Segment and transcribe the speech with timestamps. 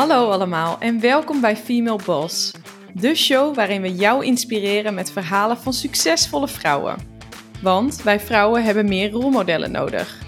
[0.00, 2.52] Hallo allemaal en welkom bij Female Boss,
[2.94, 6.96] de show waarin we jou inspireren met verhalen van succesvolle vrouwen.
[7.62, 10.18] Want wij vrouwen hebben meer rolmodellen nodig.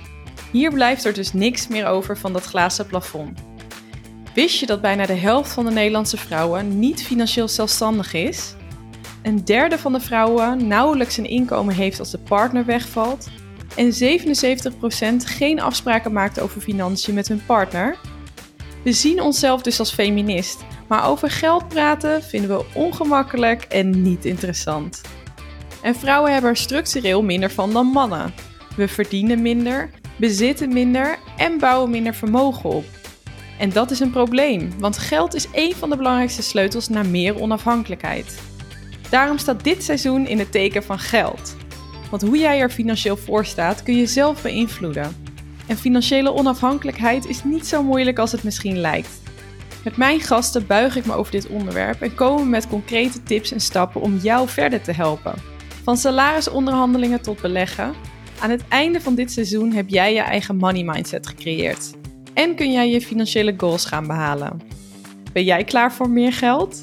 [0.50, 3.38] Hier blijft er dus niks meer over van dat glazen plafond.
[4.34, 8.54] Wist je dat bijna de helft van de Nederlandse vrouwen niet financieel zelfstandig is?
[9.22, 13.28] Een derde van de vrouwen nauwelijks een inkomen heeft als de partner wegvalt.
[13.76, 14.20] En
[15.22, 17.96] 77% geen afspraken maakt over financiën met hun partner.
[18.82, 24.24] We zien onszelf dus als feminist, maar over geld praten vinden we ongemakkelijk en niet
[24.24, 25.00] interessant.
[25.82, 28.34] En vrouwen hebben er structureel minder van dan mannen.
[28.76, 32.84] We verdienen minder, bezitten minder en bouwen minder vermogen op.
[33.58, 37.40] En dat is een probleem, want geld is één van de belangrijkste sleutels naar meer
[37.40, 38.38] onafhankelijkheid.
[39.10, 41.56] Daarom staat dit seizoen in het teken van geld.
[42.10, 45.21] Want hoe jij er financieel voor staat kun je zelf beïnvloeden.
[45.66, 49.20] En financiële onafhankelijkheid is niet zo moeilijk als het misschien lijkt.
[49.84, 53.60] Met mijn gasten buig ik me over dit onderwerp en komen met concrete tips en
[53.60, 55.34] stappen om jou verder te helpen.
[55.82, 57.94] Van salarisonderhandelingen tot beleggen.
[58.40, 61.90] Aan het einde van dit seizoen heb jij je eigen money mindset gecreëerd.
[62.34, 64.60] En kun jij je financiële goals gaan behalen.
[65.32, 66.82] Ben jij klaar voor meer geld?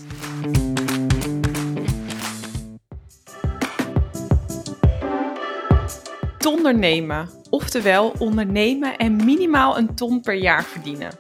[6.50, 11.12] Tondernemen, oftewel ondernemen en minimaal een ton per jaar verdienen.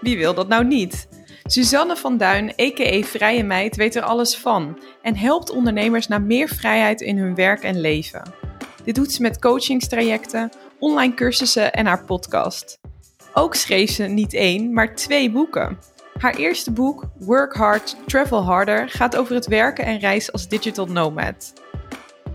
[0.00, 1.08] Wie wil dat nou niet?
[1.44, 3.02] Suzanne van Duin, a.k.a.
[3.02, 7.62] Vrije Meid, weet er alles van en helpt ondernemers naar meer vrijheid in hun werk
[7.62, 8.22] en leven.
[8.84, 12.78] Dit doet ze met coachingstrajecten, online cursussen en haar podcast.
[13.34, 15.78] Ook schreef ze niet één, maar twee boeken.
[16.18, 20.86] Haar eerste boek, Work Hard, Travel Harder, gaat over het werken en reizen als digital
[20.86, 21.52] nomad.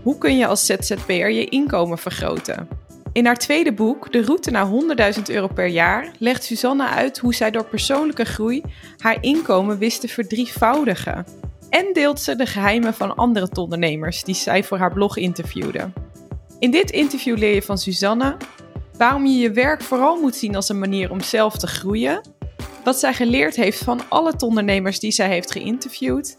[0.02, 2.68] Hoe kun je als ZZP'er je inkomen vergroten?
[3.12, 4.66] In haar tweede boek, De route naar
[5.16, 8.62] 100.000 euro per jaar, legt Susanne uit hoe zij door persoonlijke groei
[8.98, 11.26] haar inkomen wist te verdrievoudigen.
[11.70, 15.90] En deelt ze de geheimen van andere ondernemers die zij voor haar blog interviewde.
[16.58, 18.36] In dit interview leer je van Susanne
[18.96, 22.20] waarom je je werk vooral moet zien als een manier om zelf te groeien,
[22.84, 26.36] wat zij geleerd heeft van alle ondernemers die zij heeft geïnterviewd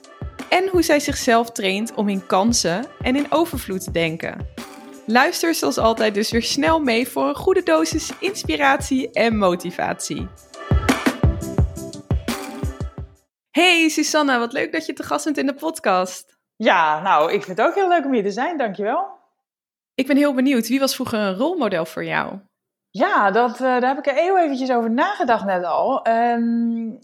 [0.50, 4.48] en hoe zij zichzelf traint om in kansen en in overvloed te denken.
[5.06, 10.28] Luister zoals altijd dus weer snel mee voor een goede dosis inspiratie en motivatie.
[13.52, 16.38] Hey Susanne, wat leuk dat je te gast bent in de podcast.
[16.56, 19.20] Ja, nou, ik vind het ook heel leuk om hier te zijn, dankjewel.
[19.94, 22.40] Ik ben heel benieuwd, wie was vroeger een rolmodel voor jou?
[22.90, 26.08] Ja, dat, uh, daar heb ik er heel eventjes over nagedacht net al.
[26.08, 27.00] Um,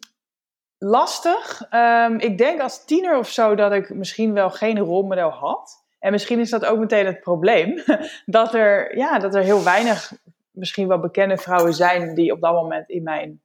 [0.77, 1.67] lastig.
[1.73, 5.85] Um, ik denk als tiener of zo dat ik misschien wel geen rolmodel had.
[5.99, 7.83] En misschien is dat ook meteen het probleem.
[8.25, 10.11] dat, er, ja, dat er heel weinig
[10.51, 13.41] misschien wel bekende vrouwen zijn die op dat moment in mijn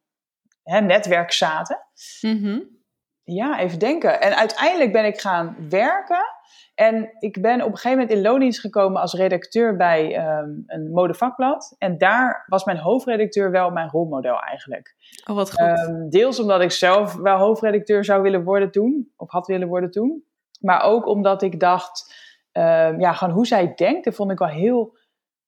[0.63, 1.79] hè, netwerk zaten.
[2.21, 2.81] Mm
[3.25, 4.21] Ja, even denken.
[4.21, 6.32] En uiteindelijk ben ik gaan werken.
[6.75, 10.91] En ik ben op een gegeven moment in loondienst gekomen als redacteur bij um, een
[10.91, 11.75] modevakblad.
[11.79, 14.95] En daar was mijn hoofdredacteur wel mijn rolmodel eigenlijk.
[15.31, 15.89] Oh, wat goed.
[15.89, 19.91] Um, deels omdat ik zelf wel hoofdredacteur zou willen worden toen, of had willen worden
[19.91, 20.25] toen.
[20.61, 22.15] Maar ook omdat ik dacht,
[22.53, 24.97] um, ja, gewoon hoe zij denkt, dat vond ik wel heel,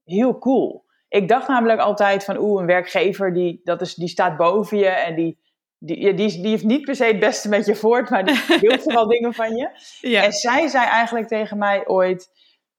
[0.04, 0.84] heel cool.
[1.09, 4.88] Ik dacht namelijk altijd van, oeh, een werkgever die, dat is, die staat boven je
[4.88, 5.43] en die,
[5.87, 8.78] die, die, die heeft niet per se het beste met je voort, maar die wil
[8.78, 9.71] vooral dingen van je.
[10.00, 10.22] Ja.
[10.22, 12.28] En zij zei eigenlijk tegen mij ooit,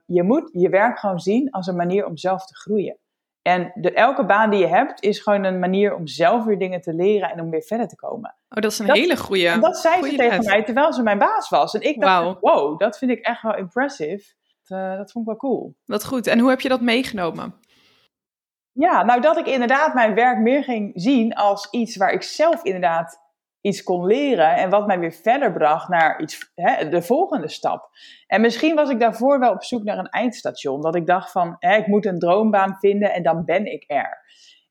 [0.06, 2.98] je moet je werk gewoon zien als een manier om zelf te groeien.
[3.42, 6.82] En de, elke baan die je hebt is gewoon een manier om zelf weer dingen
[6.82, 8.36] te leren en om weer verder te komen.
[8.50, 9.48] Oh, dat is een Dat- hele goede.
[9.48, 11.74] En dat zei ze tegen mij terwijl ze mijn baas was.
[11.74, 14.34] En ik dacht, wow, dat vind ik echt wel impressive.
[14.68, 15.76] Dat, eh, dat vond ik wel cool.
[15.86, 16.28] Wat goed.
[16.28, 17.54] En hoe heb je dat meegenomen?
[18.78, 22.64] Ja, nou dat ik inderdaad mijn werk meer ging zien als iets waar ik zelf
[22.64, 23.20] inderdaad
[23.62, 27.90] iets kon leren en wat mij weer verder bracht naar iets, hè, de volgende stap.
[28.28, 30.82] En misschien was ik daarvoor wel op zoek naar een eindstation.
[30.82, 34.24] Dat ik dacht van, hè, ik moet een droombaan vinden en dan ben ik er.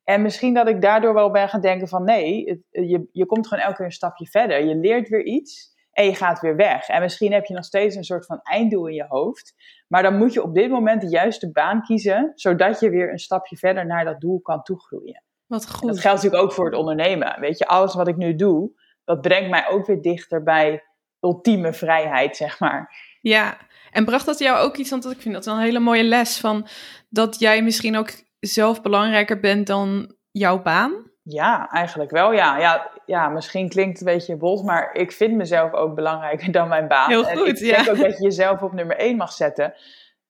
[0.04, 3.64] En misschien dat ik daardoor wel ben gaan denken van nee, je, je komt gewoon
[3.64, 4.64] elke keer een stapje verder.
[4.64, 6.88] Je leert weer iets en je gaat weer weg.
[6.88, 9.54] En misschien heb je nog steeds een soort van einddoel in je hoofd.
[9.88, 13.18] Maar dan moet je op dit moment de juiste baan kiezen, zodat je weer een
[13.18, 15.22] stapje verder naar dat doel kan toegroeien.
[15.46, 15.88] Wat En goed.
[15.88, 17.40] dat geldt natuurlijk ook voor het ondernemen.
[17.40, 18.70] Weet je, alles wat ik nu doe,
[19.04, 20.82] dat brengt mij ook weer dichter bij
[21.20, 22.94] ultieme vrijheid, zeg maar.
[23.20, 23.56] Ja,
[23.90, 26.66] en bracht dat jou ook iets, want ik vind dat een hele mooie les van
[27.08, 28.10] dat jij misschien ook
[28.40, 30.92] zelf belangrijker bent dan jouw baan?
[31.22, 32.32] Ja, eigenlijk wel.
[32.32, 36.52] Ja, ja, ja misschien klinkt het een beetje bot, maar ik vind mezelf ook belangrijker
[36.52, 37.08] dan mijn baan.
[37.10, 37.76] Heel en goed, ik ja.
[37.76, 39.74] denk ook dat je jezelf op nummer één mag zetten.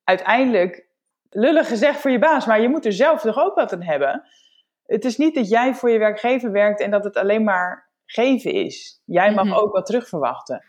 [0.04, 0.86] Uiteindelijk,
[1.30, 4.22] lullig gezegd voor je baas, maar je moet er zelf toch ook wat aan hebben.
[4.86, 8.52] Het is niet dat jij voor je werkgever werkt en dat het alleen maar geven
[8.52, 9.02] is.
[9.04, 9.54] Jij mag Mhm.
[9.54, 10.64] ook wat terugverwachten.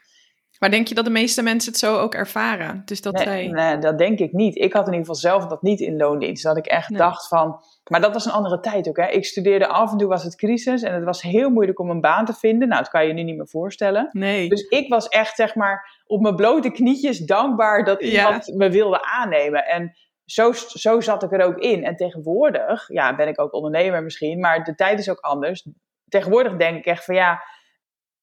[0.59, 2.81] Maar denk je dat de meeste mensen het zo ook ervaren?
[2.85, 3.47] Dus dat Nee, zij...
[3.47, 4.55] nee, dat denk ik niet.
[4.55, 6.43] Ik had in ieder geval zelf dat niet in loondienst.
[6.43, 6.99] Dat ik echt Nee.
[6.99, 7.59] dacht van...
[7.89, 8.97] Maar dat was een andere tijd ook.
[8.97, 9.07] Hè.
[9.07, 10.81] Ik studeerde af en toe was het crisis.
[10.81, 12.67] En het was heel moeilijk om een baan te vinden.
[12.67, 14.09] Nou, dat kan je je nu niet meer voorstellen.
[14.11, 14.49] Nee.
[14.49, 18.25] Dus ik was echt, zeg maar, op mijn blote knietjes dankbaar dat Ja.
[18.25, 19.65] iemand me wilde aannemen.
[19.65, 19.93] En
[20.25, 21.83] zo, zo zat ik er ook in.
[21.83, 25.67] En tegenwoordig, ja, ben ik ook ondernemer misschien, maar de tijd is ook anders.
[26.07, 27.43] Tegenwoordig denk ik echt van ja,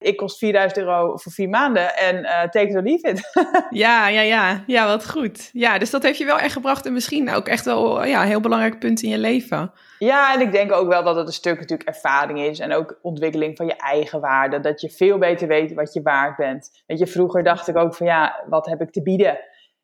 [0.02, 3.30] ik kost 4000 euro voor vier maanden en eh take it or leave it.
[3.70, 4.62] Ja, ja, ja.
[4.66, 5.50] Ja, wat goed.
[5.52, 8.28] Ja, dus dat heeft je wel echt gebracht en misschien ook echt wel ja, een
[8.28, 9.72] heel belangrijk punt in je leven.
[9.98, 12.58] Ja, en ik denk ook wel dat het een stuk natuurlijk ervaring is.
[12.58, 14.60] En ook ontwikkeling van je eigen waarde.
[14.60, 16.82] Dat je veel beter weet wat je waard bent.
[16.86, 19.38] Weet je, vroeger dacht ik ook van ja, wat heb ik te bieden?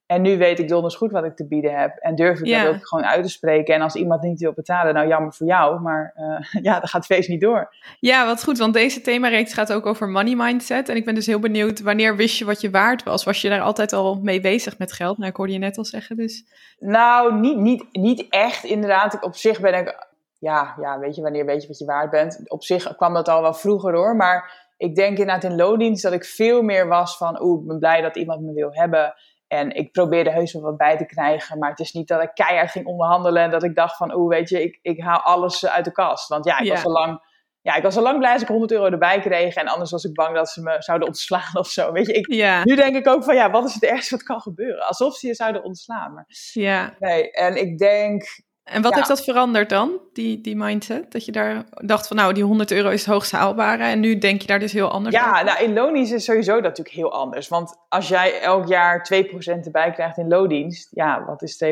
[0.08, 1.96] En nu weet ik donders goed wat ik te bieden heb.
[1.96, 2.64] En durf ik Ja.
[2.64, 3.74] dat ook gewoon uit te spreken.
[3.74, 5.80] En als iemand niet wil betalen, nou jammer voor jou.
[5.80, 7.74] Maar eh, ja, dan gaat het feest niet door.
[8.00, 10.88] Ja, wat goed, want deze themareeks gaat ook over money mindset.
[10.88, 13.24] En ik ben dus heel benieuwd, wanneer wist je wat je waard was?
[13.24, 15.18] Was je daar altijd al mee bezig met geld?
[15.18, 16.44] Nou, ik hoorde je net al zeggen, dus...
[16.78, 19.14] Nou, niet, niet, niet echt inderdaad.
[19.14, 20.06] Ik, op zich ben ik,
[20.38, 22.50] ja, ja, weet je wanneer weet je wat je waard bent.
[22.50, 24.16] Op zich kwam dat al wel vroeger hoor.
[24.16, 27.78] Maar ik denk inderdaad in loondienst dat ik veel meer was van, oeh, ik ben
[27.78, 29.14] blij dat iemand me wil hebben.
[29.48, 31.58] En ik probeerde heus wel wat bij te krijgen.
[31.58, 33.42] Maar het is niet dat ik keihard ging onderhandelen.
[33.42, 36.28] En dat ik dacht van, oeh, weet je, ik, ik haal alles uit de kast.
[36.28, 36.74] Want ja, ik Ja.
[36.74, 37.26] was al lang...
[37.60, 39.54] Ja, ik was al lang blij als ik 100 euro erbij kreeg.
[39.54, 41.92] En anders was ik bang dat ze me zouden ontslaan of zo.
[41.92, 44.24] Weet je, ik, Ja, nu denk ik ook van, ja, wat is het ergste wat
[44.24, 44.86] kan gebeuren?
[44.86, 46.12] Alsof ze je zouden ontslaan.
[46.14, 46.94] Maar ja.
[46.98, 48.24] Nee, en ik denk,
[48.70, 48.96] En wat Ja.
[48.96, 51.12] heeft dat veranderd dan, die, die mindset?
[51.12, 53.82] Dat je daar dacht van, nou, die 100 euro is het hoogst haalbare.
[53.82, 55.44] En nu denk je daar dus heel anders ja, over?
[55.44, 57.48] nou, in loondienst is sowieso dat natuurlijk heel anders.
[57.48, 61.66] Want als jij elk jaar 2% erbij krijgt in loondienst, ja, wat is 2%?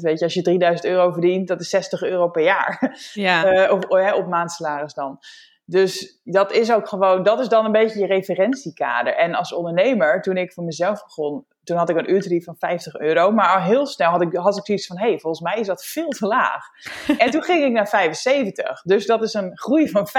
[0.00, 2.78] Weet je, als je 3000 euro verdient, dat is 60 euro per jaar.
[3.12, 5.18] Ja, Eh, of oh, hè, op maandsalaris dan.
[5.64, 9.14] Dus dat is ook gewoon, dat is dan een beetje je referentiekader.
[9.14, 12.94] En als ondernemer, toen ik voor mezelf begon, toen had ik een uurtarief van 50
[12.94, 13.30] euro.
[13.30, 15.66] Maar al heel snel had ik, had ik zoiets van, hé, hey, volgens mij is
[15.66, 16.66] dat veel te laag.
[17.18, 18.82] en toen ging ik naar 75.
[18.82, 20.10] Dus dat is een groei van 50%.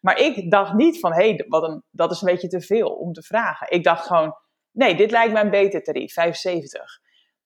[0.00, 2.88] Maar ik dacht niet van, hé, hey, wat een, dat is een beetje te veel
[2.88, 3.70] om te vragen.
[3.70, 4.36] Ik dacht gewoon,
[4.72, 7.00] nee, dit lijkt mij een beter tarief, 75.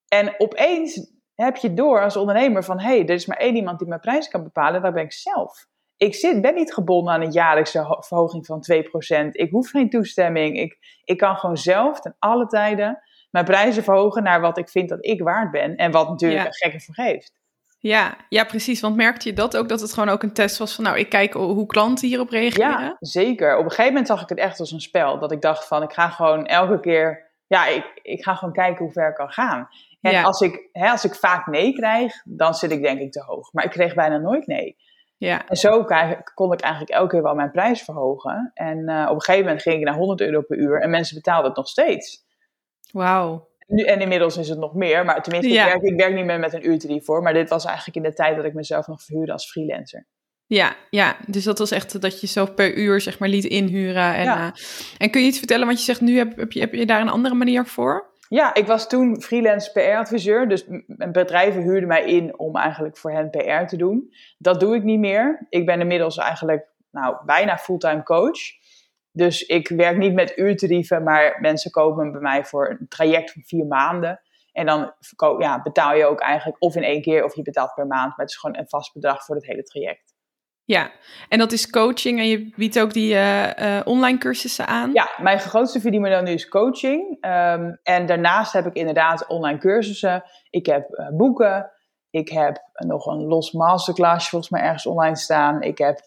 [0.09, 3.79] En opeens heb je door als ondernemer van, hé, hey, er is maar één iemand
[3.79, 5.67] die mijn prijs kan bepalen, dat ben ik zelf.
[5.97, 9.31] Ik zit, ben niet gebonden aan een jaarlijkse ho- verhoging van 2%.
[9.33, 10.59] Ik hoef geen toestemming.
[10.59, 14.89] Ik, ik kan gewoon zelf ten alle tijden mijn prijzen verhogen naar wat ik vind
[14.89, 15.77] dat ik waard ben.
[15.77, 16.47] En wat natuurlijk Ja.
[16.47, 17.33] een gekke voor geeft.
[17.79, 18.81] ja, ja, precies.
[18.81, 21.09] Want merkte je dat ook, dat het gewoon ook een test was van, nou, ik
[21.09, 22.69] kijk hoe klanten hierop reageren?
[22.81, 23.53] Ja, zeker.
[23.57, 25.19] Op een gegeven moment zag ik het echt als een spel.
[25.19, 27.33] Dat ik dacht van, ik ga gewoon elke keer...
[27.47, 29.69] Ja, ik, ik ga gewoon kijken hoe ver ik kan gaan.
[30.01, 30.23] En Ja.
[30.23, 33.53] als, ik, hè, als ik vaak nee krijg, dan zit ik denk ik te hoog.
[33.53, 34.77] Maar ik kreeg bijna nooit nee.
[35.25, 35.85] Ja, En zo
[36.35, 38.51] kon ik eigenlijk elke keer wel mijn prijs verhogen.
[38.55, 40.81] En eh, op een gegeven moment ging ik naar 100 euro per uur.
[40.81, 42.23] En mensen betaalden het nog steeds.
[42.93, 43.49] wauw.
[43.67, 45.05] Nu, en inmiddels is het nog meer.
[45.05, 45.65] Maar tenminste, Ja.
[45.67, 47.23] ik, werk, ik werk niet meer met een uurtarief voor.
[47.23, 50.07] Maar dit was eigenlijk in de tijd dat ik mezelf nog verhuurde als freelancer.
[50.47, 54.15] Ja, ja, dus dat was echt dat je zo per uur zeg maar liet inhuren.
[54.15, 54.47] En, Ja.
[54.47, 54.61] eh,
[54.99, 57.01] en kun je iets vertellen, want je zegt nu heb, heb, je, heb je daar
[57.01, 58.13] een andere manier voor?
[58.35, 60.49] Ja, ik was toen freelance PR-adviseur.
[60.49, 60.67] Dus
[61.13, 64.15] bedrijven huurden mij in om eigenlijk voor hen PR te doen.
[64.39, 65.47] Dat doe ik niet meer.
[65.49, 68.41] Ik ben inmiddels eigenlijk nou, bijna fulltime coach.
[69.13, 73.43] Dus ik werk niet met uurtarieven, maar mensen komen bij mij voor een traject van
[73.43, 74.21] vier maanden.
[74.53, 74.93] En dan
[75.39, 78.09] ja, betaal je ook eigenlijk of in één keer of je betaalt per maand.
[78.09, 80.14] Maar het is gewoon een vast bedrag voor het hele traject.
[80.67, 80.93] Ja,
[81.29, 84.93] en dat is coaching en je biedt ook die eh, eh, online cursussen aan.
[84.93, 87.17] Ja, mijn grootste verdienmodel nu is coaching.
[87.21, 90.25] Ehm, en daarnaast heb ik inderdaad online cursussen.
[90.51, 91.71] Ik heb eh, boeken.
[92.11, 95.63] Ik heb nog een los masterclass volgens mij ergens online staan.
[95.63, 96.01] Ik heb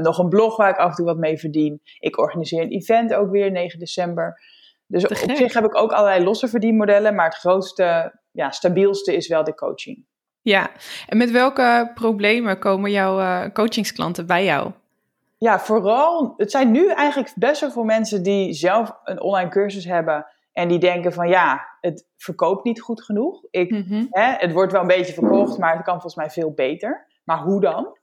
[0.00, 1.80] nog een blog waar ik af en toe wat mee verdien.
[1.98, 4.40] Ik organiseer een event ook weer 9 december.
[4.86, 7.14] Dus op zich heb ik ook allerlei losse verdienmodellen.
[7.14, 10.06] Maar het grootste, ja, stabielste is wel de coaching.
[10.44, 10.70] Ja,
[11.08, 14.70] en met welke problemen komen jouw eh, coachingsklanten bij jou?
[15.38, 19.84] Ja, vooral, het zijn nu eigenlijk best wel veel mensen die zelf een online cursus
[19.84, 20.26] hebben.
[20.52, 23.42] En die denken van ja, het verkoopt niet goed genoeg.
[23.50, 24.04] Ik, Mhm.
[24.10, 27.06] hè, het wordt wel een beetje verkocht, maar het kan volgens mij veel beter.
[27.24, 27.98] Maar hoe dan?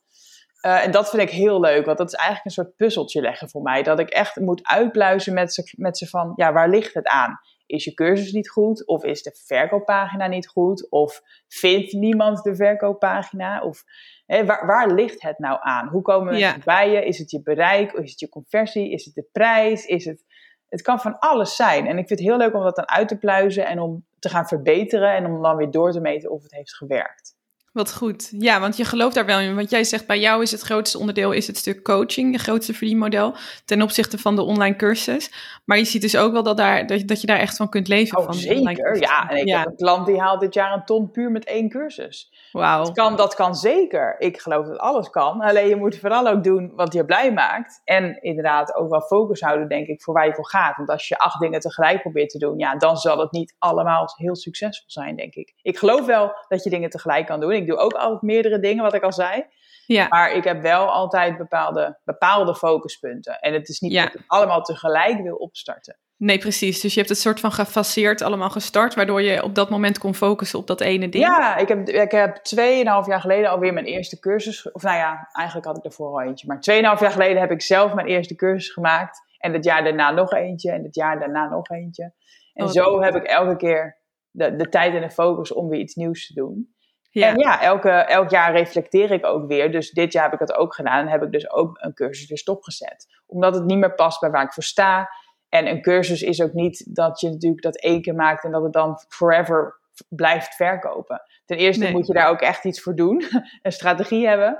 [0.61, 3.49] Eh, en dat vind ik heel leuk, want dat is eigenlijk een soort puzzeltje leggen
[3.49, 3.83] voor mij.
[3.83, 7.39] Dat ik echt moet uitpluizen met ze, met ze van, ja, waar ligt het aan?
[7.71, 8.87] Is je cursus niet goed?
[8.87, 10.89] Of is de verkooppagina niet goed?
[10.89, 13.61] Of vindt niemand de verkooppagina?
[13.63, 13.83] Of
[14.25, 15.87] hè, waar, waar ligt het nou aan?
[15.87, 16.63] Hoe komen mensen Ja.
[16.63, 17.05] bij je?
[17.05, 17.91] Is het je bereik?
[17.91, 18.91] Is het je conversie?
[18.91, 19.85] Is het de prijs?
[19.85, 20.23] Is het...
[20.69, 21.87] Het kan van alles zijn.
[21.87, 24.29] En ik vind het heel leuk om dat dan uit te pluizen en om te
[24.29, 27.35] gaan verbeteren en om dan weer door te meten of het heeft gewerkt.
[27.71, 28.29] Wat goed.
[28.31, 29.55] Ja, want je gelooft daar wel in.
[29.55, 32.73] Want jij zegt bij jou is het grootste onderdeel is het stuk coaching, je grootste
[32.73, 33.35] verdienmodel
[33.65, 35.31] ten opzichte van de online cursus.
[35.65, 37.87] Maar je ziet dus ook wel dat, daar, dat, dat je daar echt van kunt
[37.87, 38.17] leven.
[38.17, 38.99] Oh, van zeker.
[38.99, 41.69] Ja, en ik heb een klant die haalt dit jaar een ton puur met één
[41.69, 42.31] cursus.
[42.51, 42.83] Wauw.
[42.83, 44.15] Dat kan, dat kan zeker.
[44.19, 45.41] Ik geloof dat alles kan.
[45.41, 47.81] Alleen je moet vooral ook doen wat je blij maakt.
[47.83, 50.77] En inderdaad ook wel focus houden, denk ik, voor waar je voor gaat.
[50.77, 54.13] Want als je acht dingen tegelijk probeert te doen, ja, dan zal het niet allemaal
[54.15, 55.53] heel succesvol zijn, denk ik.
[55.61, 57.59] Ik geloof wel dat je dingen tegelijk kan doen.
[57.61, 59.45] Ik doe ook altijd meerdere dingen, wat ik al zei.
[59.85, 60.07] Ja.
[60.09, 63.39] Maar ik heb wel altijd bepaalde, bepaalde focuspunten.
[63.39, 64.03] En het is niet Ja.
[64.03, 65.97] dat ik allemaal tegelijk wil opstarten.
[66.17, 66.81] Nee, precies.
[66.81, 70.15] Dus je hebt het soort van gefaseerd allemaal gestart, waardoor je op dat moment kon
[70.15, 71.23] focussen op dat ene ding.
[71.23, 74.71] Ja, ik heb, ik heb 2,5 jaar geleden alweer mijn eerste cursus.
[74.71, 76.47] Of nou ja, eigenlijk had ik ervoor al eentje.
[76.47, 79.21] Maar 2,5 jaar geleden heb ik zelf mijn eerste cursus gemaakt.
[79.37, 80.71] En het jaar daarna nog eentje.
[80.71, 82.13] En het jaar daarna nog eentje.
[82.53, 83.97] En Oh, zo heb ik elke keer
[84.31, 86.75] de, de tijd en de focus om weer iets nieuws te doen.
[87.11, 87.27] Ja.
[87.27, 89.71] En ja, elke, elk jaar reflecteer ik ook weer.
[89.71, 90.99] Dus dit jaar heb ik dat ook gedaan.
[90.99, 93.07] En heb ik dus ook een cursus weer stopgezet.
[93.25, 95.09] Omdat het niet meer past bij waar ik voor sta.
[95.49, 98.63] En een cursus is ook niet dat je natuurlijk dat één keer maakt en dat
[98.63, 101.21] het dan forever blijft verkopen.
[101.45, 101.91] Ten eerste Nee.
[101.91, 103.23] moet je daar ook echt iets voor doen,
[103.61, 104.57] een strategie hebben.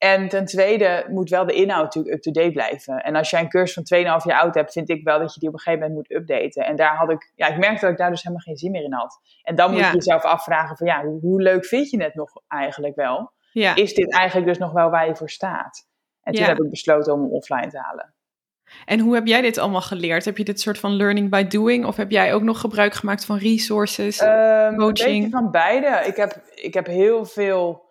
[0.00, 2.96] En ten tweede moet wel de inhoud natuurlijk up-to-date blijven.
[2.96, 5.40] En als jij een cursus van 2,5 jaar oud hebt, vind ik wel dat je
[5.40, 6.64] die op een gegeven moment moet updaten.
[6.64, 8.82] En daar had ik, ja, ik merkte dat ik daar dus helemaal geen zin meer
[8.82, 9.20] in had.
[9.42, 9.86] En dan moet Ja.
[9.88, 13.32] je jezelf afvragen van, ja, hoe, hoe leuk vind je het nog eigenlijk wel?
[13.52, 13.74] ja.
[13.74, 15.88] Is dit eigenlijk dus nog wel waar je voor staat?
[16.22, 16.48] En toen Ja.
[16.48, 18.14] heb ik besloten om hem offline te halen.
[18.84, 20.24] En hoe heb jij dit allemaal geleerd?
[20.24, 21.86] Heb je dit soort van learning by doing?
[21.86, 24.18] Of heb jij ook nog gebruik gemaakt van resources?
[24.18, 24.30] Ehm,
[24.72, 25.22] Een Coaching.
[25.22, 26.06] beetje van beide.
[26.06, 27.88] Ik heb, ik heb heel veel,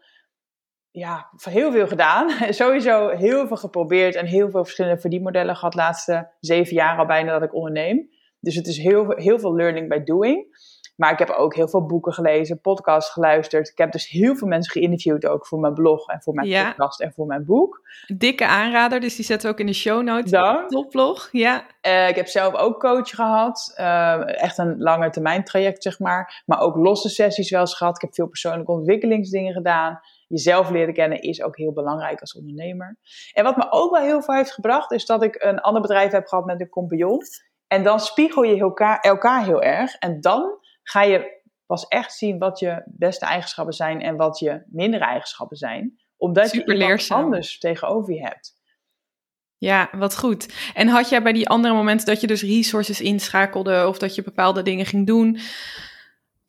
[1.00, 2.30] ja, heel veel gedaan.
[2.62, 5.72] Sowieso heel veel geprobeerd en heel veel verschillende verdienmodellen gehad.
[5.72, 8.10] De laatste zeven jaar al bijna dat ik onderneem.
[8.40, 10.68] Dus het is heel, heel veel learning by doing.
[10.96, 13.70] Maar ik heb ook heel veel boeken gelezen, podcasts geluisterd.
[13.70, 16.68] Ik heb dus heel veel mensen geïnterviewd ook voor mijn blog en voor mijn Ja.
[16.70, 17.82] podcast en voor mijn boek.
[18.18, 20.32] Dikke aanrader, dus die zetten we ook in de show notes.
[20.32, 20.70] Dank.
[21.32, 21.66] Ja.
[21.82, 23.74] Eh, ik heb zelf ook coach gehad.
[23.76, 26.44] Eh, echt een lange termijn traject, zeg maar.
[26.46, 27.96] Maar ook losse sessies wel eens gehad.
[27.96, 30.00] Ik heb veel persoonlijke ontwikkelingsdingen gedaan.
[30.30, 32.98] Jezelf leren kennen is ook heel belangrijk als ondernemer.
[33.34, 36.12] En wat me ook wel heel veel heeft gebracht, is dat ik een ander bedrijf
[36.12, 37.22] heb gehad met een compagnon.
[37.68, 39.96] En dan spiegel je elkaar, elkaar heel erg.
[39.96, 44.64] En dan ga je pas echt zien wat je beste eigenschappen zijn en wat je
[44.68, 46.00] mindere eigenschappen zijn.
[46.18, 48.58] Omdat Super je iemand anders tegenover je hebt.
[49.58, 50.72] Ja, wat goed.
[50.74, 54.22] En had jij bij die andere momenten dat je dus resources inschakelde of dat je
[54.22, 55.40] bepaalde dingen ging doen,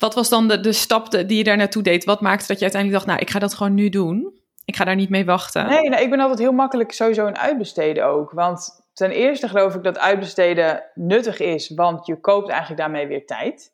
[0.01, 2.05] wat was dan de, de stap die je daar naartoe deed?
[2.05, 4.39] Wat maakte dat je uiteindelijk dacht, nou, ik ga dat gewoon nu doen.
[4.65, 5.67] Ik ga daar niet mee wachten.
[5.67, 8.31] Nee, nou, ik ben altijd heel makkelijk sowieso in uitbesteden ook.
[8.31, 13.27] Want ten eerste geloof ik dat uitbesteden nuttig is, want je koopt eigenlijk daarmee weer
[13.27, 13.73] tijd.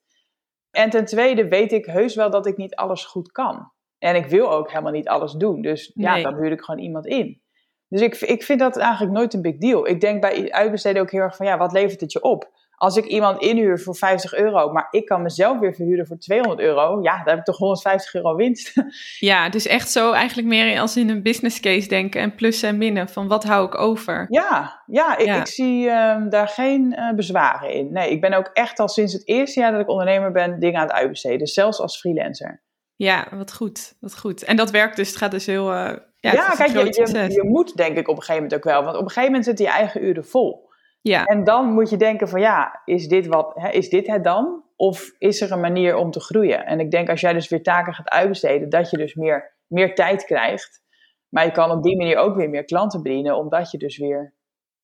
[0.71, 3.71] En ten tweede weet ik heus wel dat ik niet alles goed kan.
[3.99, 5.63] En ik wil ook helemaal niet alles doen.
[5.63, 6.23] Dus ja, Nee.
[6.23, 7.41] dan huur ik gewoon iemand in.
[7.89, 9.89] Dus ik, ik vind dat eigenlijk nooit een big deal.
[9.89, 12.51] Ik denk bij uitbesteden ook heel erg van, ja, wat levert het je op?
[12.77, 16.61] Als ik iemand inhuur voor 50 euro, maar ik kan mezelf weer verhuren voor 200
[16.61, 18.73] euro, ja, dan heb ik toch 150 euro winst.
[19.19, 22.79] Ja, dus echt zo eigenlijk meer als in een business case denken en plussen en
[22.79, 24.27] minnen van wat hou ik over.
[24.29, 25.41] Ja, ja, ik, Ja.
[25.41, 27.93] ik zie ehm, daar geen eh, bezwaren in.
[27.93, 30.81] Nee, ik ben ook echt al sinds het eerste jaar dat ik ondernemer ben dingen
[30.81, 31.47] aan het uitbesteden.
[31.47, 32.63] Zelfs als freelancer.
[32.97, 34.45] Ja, wat goed, wat goed.
[34.45, 37.77] En dat werkt dus, het gaat dus heel, eh, ja, kijk, je, je, je moet
[37.77, 38.85] denk ik op een gegeven moment ook wel.
[38.85, 40.66] Want op een gegeven moment zitten je eigen uren vol.
[41.09, 44.25] Ja, En dan moet je denken van ja, is dit, wat, hè, is dit het
[44.25, 44.63] dan?
[44.77, 46.67] Of is er een manier om te groeien?
[46.67, 49.95] En ik denk als jij dus weer taken gaat uitbesteden, dat je dus meer, meer
[49.95, 50.83] tijd krijgt.
[51.29, 54.35] Maar je kan op die manier ook weer meer klanten bedienen, omdat je dus weer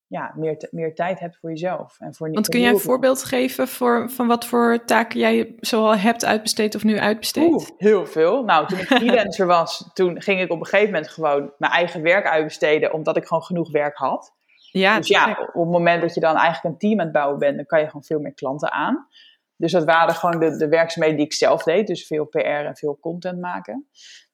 [0.07, 1.99] ja, meer, meer tijd hebt voor jezelf.
[1.99, 5.55] En voor, want voor kun jij een voorbeeld geven voor, van wat voor taken jij
[5.59, 7.51] zoal hebt uitbesteed of nu uitbesteed?
[7.51, 8.43] Oeh, heel veel.
[8.43, 12.01] Nou, toen ik freelancer was, toen ging ik op een gegeven moment gewoon mijn eigen
[12.01, 14.33] werk uitbesteden, omdat ik gewoon genoeg werk had.
[14.79, 17.39] Ja, dus ja, op het moment dat je dan eigenlijk een team aan het bouwen
[17.39, 19.07] bent, dan kan je gewoon veel meer klanten aan.
[19.55, 22.75] Dus dat waren gewoon de, de werkzaamheden die ik zelf deed, dus veel PR en
[22.75, 23.87] veel content maken.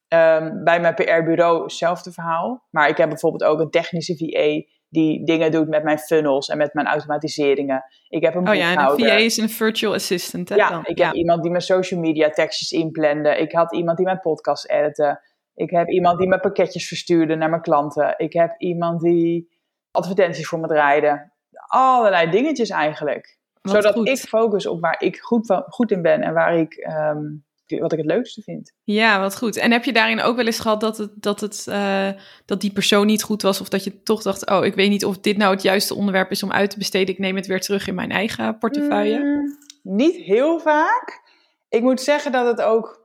[0.08, 2.66] Ehm, bij mijn PR-bureau hetzelfde verhaal.
[2.70, 6.58] Maar ik heb bijvoorbeeld ook een technische VA die dingen doet met mijn funnels en
[6.58, 7.84] met mijn automatiseringen.
[8.08, 8.98] Ik heb een Oh ja, en een.
[8.98, 10.48] VA is een virtual assistant.
[10.48, 10.84] Hè, Ja, dan?
[10.84, 13.36] ik heb iemand die mijn social media tekstjes inplande.
[13.36, 15.20] Ik had iemand die mijn podcast editte.
[15.54, 18.14] Ik heb iemand die mijn pakketjes verstuurde naar mijn klanten.
[18.16, 19.49] Ik heb iemand die
[19.90, 21.30] advertenties voor me draaide.
[21.66, 23.38] Allerlei dingetjes eigenlijk.
[23.60, 24.08] Wat Zodat goed.
[24.08, 27.22] ik focus op waar ik goed, goed in ben en waar ik, ehm,
[27.66, 28.72] wat ik het leukste vind.
[28.84, 29.56] Ja, wat goed.
[29.56, 32.08] En heb je daarin ook wel eens gehad dat, het, dat, het, eh,
[32.44, 33.60] dat die persoon niet goed was?
[33.60, 36.30] Of dat je toch dacht, oh, ik weet niet of dit nou het juiste onderwerp
[36.30, 37.14] is om uit te besteden.
[37.14, 39.18] Ik neem het weer terug in mijn eigen portefeuille.
[39.18, 41.28] Mm, niet heel vaak.
[41.68, 42.99] Ik moet zeggen dat het ook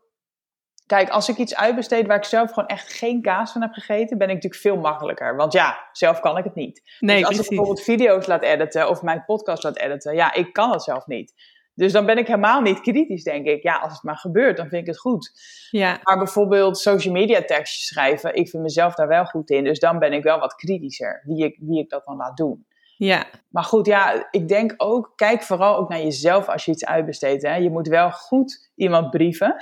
[0.85, 4.17] Kijk, als ik iets uitbesteed waar ik zelf gewoon echt geen kaas van heb gegeten,
[4.17, 5.35] ben ik natuurlijk veel makkelijker.
[5.35, 6.81] Want ja, zelf kan ik het niet.
[6.99, 7.43] Nee, dus als precies.
[7.43, 11.07] ik bijvoorbeeld video's laat editen of mijn podcast laat editen, ja, ik kan het zelf
[11.07, 11.33] niet.
[11.75, 13.63] Dus dan ben ik helemaal niet kritisch, denk ik.
[13.63, 15.31] Ja, als het maar gebeurt, dan vind ik het goed.
[15.69, 19.63] Ja, Maar bijvoorbeeld social media tekstjes schrijven, ik vind mezelf daar wel goed in.
[19.63, 22.65] Dus dan ben ik wel wat kritischer wie ik, wie ik dat dan laat doen.
[22.97, 26.85] Ja, Maar goed, ja, ik denk ook, kijk vooral ook naar jezelf als je iets
[26.85, 27.43] uitbesteedt.
[27.43, 27.55] Hè.
[27.55, 29.55] Je moet wel goed iemand brieven,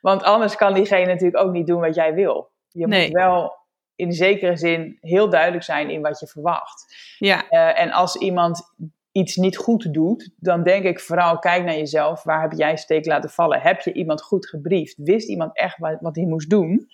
[0.00, 2.50] want anders kan diegene natuurlijk ook niet doen wat jij wil.
[2.68, 3.04] Je Nee.
[3.04, 3.56] moet wel
[3.94, 6.94] in zekere zin heel duidelijk zijn in wat je verwacht.
[7.18, 8.62] ja, Eh, en als iemand
[9.12, 12.22] iets niet goed doet, dan denk ik vooral kijk naar jezelf.
[12.22, 13.60] Waar heb jij steek laten vallen?
[13.60, 14.94] Heb je iemand goed gebriefd?
[14.96, 16.88] Wist iemand echt wat, wat hij moest doen?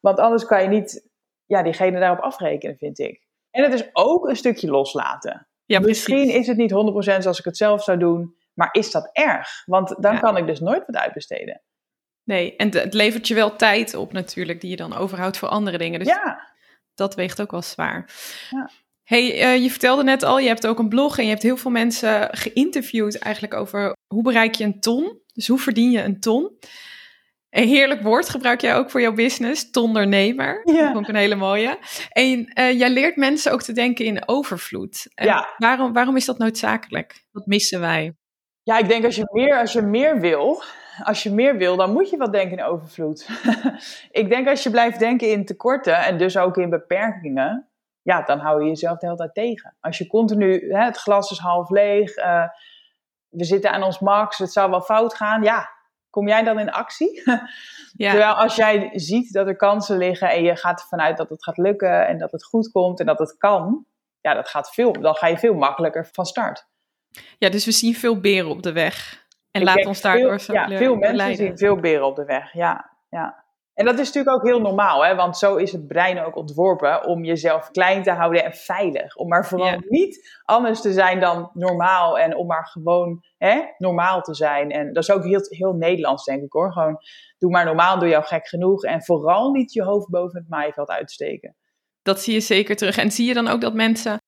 [0.00, 1.08] Want anders kan je niet
[1.46, 3.26] ja, diegene daarop afrekenen, vind ik.
[3.50, 5.48] En het is ook een stukje loslaten.
[5.64, 9.10] ja, Misschien is het niet 100% zoals ik het zelf zou doen, maar is dat
[9.12, 9.48] erg?
[9.64, 10.20] Want dan Ja.
[10.20, 11.62] kan ik dus nooit wat uitbesteden.
[12.24, 15.78] Nee, en het levert je wel tijd op natuurlijk, die je dan overhoudt voor andere
[15.78, 15.98] dingen.
[15.98, 16.52] Dus ja,
[16.94, 18.10] dat weegt ook wel zwaar.
[18.50, 18.70] Ja.
[19.02, 21.56] Hey, eh, je vertelde net al, je hebt ook een blog en je hebt heel
[21.56, 25.20] veel mensen geïnterviewd eigenlijk over hoe bereik je een ton?
[25.34, 26.58] Dus hoe verdien je een ton?
[27.50, 30.60] Een heerlijk woord gebruik jij ook voor jouw business, tondernemer.
[30.64, 30.82] Ja.
[30.82, 31.78] Dat vond ik een hele mooie.
[32.08, 35.06] En eh, jij leert mensen ook te denken in overvloed.
[35.14, 35.54] Ja.
[35.56, 37.24] waarom, waarom is dat noodzakelijk?
[37.32, 38.16] Wat missen wij?
[38.62, 40.62] Ja, ik denk als je meer, als je meer wil,
[41.02, 43.28] als je meer wil, dan moet je wat denken in overvloed.
[44.10, 47.68] ik denk als je blijft denken in tekorten en dus ook in beperkingen,
[48.02, 49.76] ja, dan hou je jezelf de hele tijd tegen.
[49.80, 52.44] Als je continu, hè, het glas is half leeg, eh,
[53.28, 55.68] we zitten aan ons max, het zou wel fout gaan, ja,
[56.18, 57.22] kom jij dan in actie?
[57.92, 61.28] Ja, Terwijl als jij ziet dat er kansen liggen en je gaat ervan uit dat
[61.28, 63.86] het gaat lukken en dat het goed komt en dat het kan,
[64.20, 66.66] ja, dat gaat veel, dan ga je veel makkelijker van start.
[67.38, 69.26] ja, dus we zien veel beren op de weg.
[69.50, 72.52] En Ik laat ons daardoor veel, ja, veel mensen zien veel beren op de weg.
[72.52, 73.44] Ja, ja.
[73.78, 75.14] En dat is natuurlijk ook heel normaal, hè?
[75.14, 79.16] want zo is het brein ook ontworpen om jezelf klein te houden en veilig.
[79.16, 79.78] Om maar vooral Ja.
[79.88, 84.70] niet anders te zijn dan normaal en om maar gewoon hè, normaal te zijn.
[84.70, 86.72] En dat is ook heel, heel Nederlands, denk ik hoor.
[86.72, 86.98] Gewoon
[87.38, 90.88] doe maar normaal, doe jou gek genoeg en vooral niet je hoofd boven het maaiveld
[90.88, 91.56] uitsteken.
[92.02, 92.96] Dat zie je zeker terug.
[92.96, 94.20] En zie je dan ook dat mensen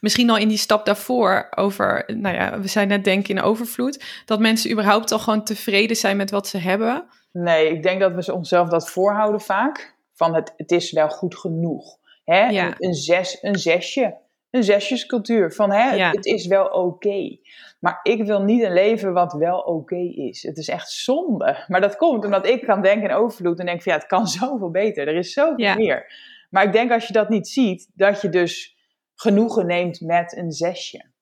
[0.00, 4.22] misschien al in die stap daarvoor over, nou ja, we zijn net denken in overvloed,
[4.24, 7.06] dat mensen überhaupt al gewoon tevreden zijn met wat ze hebben?
[7.42, 9.94] Nee, ik denk dat we onszelf dat voorhouden vaak.
[10.12, 11.98] Van het, het is wel goed genoeg.
[12.24, 12.48] Hè?
[12.48, 12.66] Ja.
[12.66, 14.16] Een, een, zes, een zesje.
[14.50, 15.52] Een zesjescultuur.
[15.52, 16.10] Van hè, Ja.
[16.10, 17.36] het is wel oké.
[17.80, 20.42] Maar ik wil niet een leven wat wel oké is.
[20.42, 21.64] Het is echt zonde.
[21.68, 23.58] Maar dat komt omdat ik kan denken in overvloed.
[23.58, 25.08] En denk van ja, het kan zoveel beter.
[25.08, 25.74] Er is zoveel Ja.
[25.74, 26.12] meer.
[26.50, 28.76] Maar ik denk als je dat niet ziet, dat je dus
[29.14, 31.12] genoegen neemt met een zesje.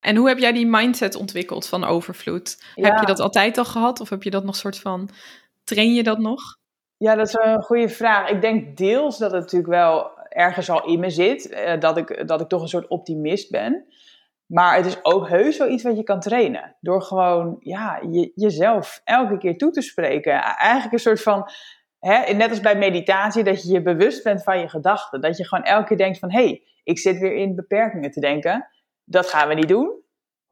[0.00, 2.64] En hoe heb jij die mindset ontwikkeld van overvloed?
[2.74, 2.88] Ja.
[2.90, 5.08] Heb je dat altijd al gehad of heb je dat nog soort van,
[5.64, 6.40] train je dat nog?
[6.96, 8.30] Ja, dat is een goede vraag.
[8.30, 11.48] Ik denk deels dat het natuurlijk wel ergens al in me zit.
[11.48, 13.86] eh, dat, ik, dat ik toch een soort optimist ben.
[14.46, 16.76] Maar het is ook heus wel iets wat je kan trainen.
[16.80, 20.32] Door gewoon ja, je, jezelf elke keer toe te spreken.
[20.42, 21.50] Eigenlijk een soort van,
[21.98, 25.20] hè, net als bij meditatie, dat je je bewust bent van je gedachten.
[25.20, 28.20] Dat je gewoon elke keer denkt van, hé, hey, ik zit weer in beperkingen te
[28.20, 28.68] denken.
[29.04, 30.01] Dat gaan we niet doen.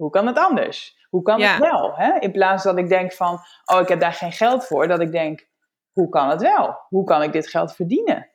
[0.01, 0.99] Hoe kan het anders?
[1.09, 1.51] Hoe kan Ja.
[1.53, 1.93] het wel?
[1.97, 2.19] Hè?
[2.19, 4.89] In plaats dat ik denk van, oh, ik heb daar geen geld voor.
[4.89, 5.49] Dat ik denk,
[5.93, 6.79] hoe kan het wel?
[6.89, 8.31] Hoe kan ik dit geld verdienen?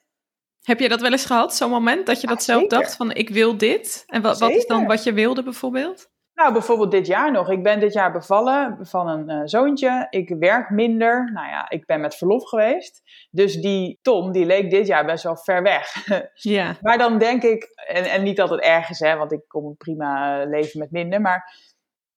[0.62, 2.78] Heb je dat wel eens gehad, zo'n moment dat je dat zelf zeker.
[2.78, 4.04] dacht van ik wil dit?
[4.08, 6.10] En wat, wat is dan wat je wilde bijvoorbeeld?
[6.36, 7.50] Nou, bijvoorbeeld dit jaar nog.
[7.50, 10.08] Ik ben dit jaar bevallen van een eh, zoontje.
[10.10, 11.32] Ik werk minder.
[11.34, 13.02] Nou ja, ik ben met verlof geweest.
[13.32, 15.93] Dus die Tom, die leek dit jaar best wel ver weg.
[16.34, 19.43] Ja, maar dan denk ik, en, en niet dat het erg is, hè, want ik
[19.48, 21.21] kom prima eh, leven met minder.
[21.21, 21.54] Maar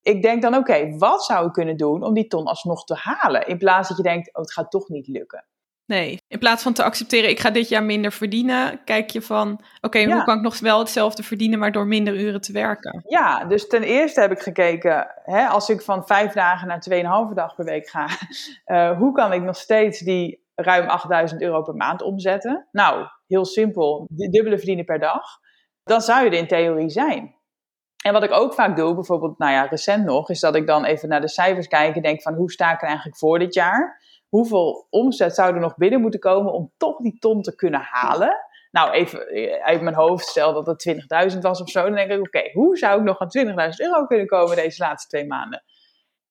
[0.02, 3.46] ik denk dan, oké, wat zou ik kunnen doen om die ton alsnog te halen?
[3.46, 5.44] In plaats dat je denkt, oh, het gaat toch niet lukken.
[5.88, 6.18] Nee.
[6.28, 9.98] In plaats van te accepteren ik ga dit jaar minder verdienen, kijk je van oké,
[9.98, 10.14] Ja.
[10.14, 13.02] hoe kan ik nog wel hetzelfde verdienen maar door minder uren te werken?
[13.06, 17.34] Ja, dus ten eerste heb ik gekeken, hè, als ik van vijf dagen naar 2,5
[17.34, 18.08] dag per week ga,
[18.64, 22.68] eh, hoe kan ik nog steeds die ruim 8000 euro per maand omzetten?
[22.72, 25.22] Nou, heel simpel, dubbele verdienen per dag.
[25.84, 27.36] Dan zou je er in theorie zijn.
[28.04, 30.84] En wat ik ook vaak doe, bijvoorbeeld, nou ja, recent nog, is dat ik dan
[30.84, 33.54] even naar de cijfers kijk en denk van hoe sta ik er eigenlijk voor dit
[33.54, 33.97] jaar?
[34.28, 38.36] Hoeveel omzet zou er nog binnen moeten komen om toch die ton te kunnen halen?
[38.70, 42.10] Nou, even eh, uit mijn hoofd, stel dat het 20.000 was of zo, dan denk
[42.10, 45.62] ik, oké, hoe zou ik nog aan 20.000 euro kunnen komen deze laatste twee maanden?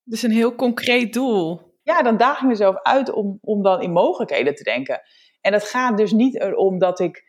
[0.03, 1.61] Dus een heel concreet doel.
[1.83, 5.01] Ja, dan daag ik mezelf uit om, om dan in mogelijkheden te denken.
[5.41, 7.23] En het gaat dus niet erom dat ik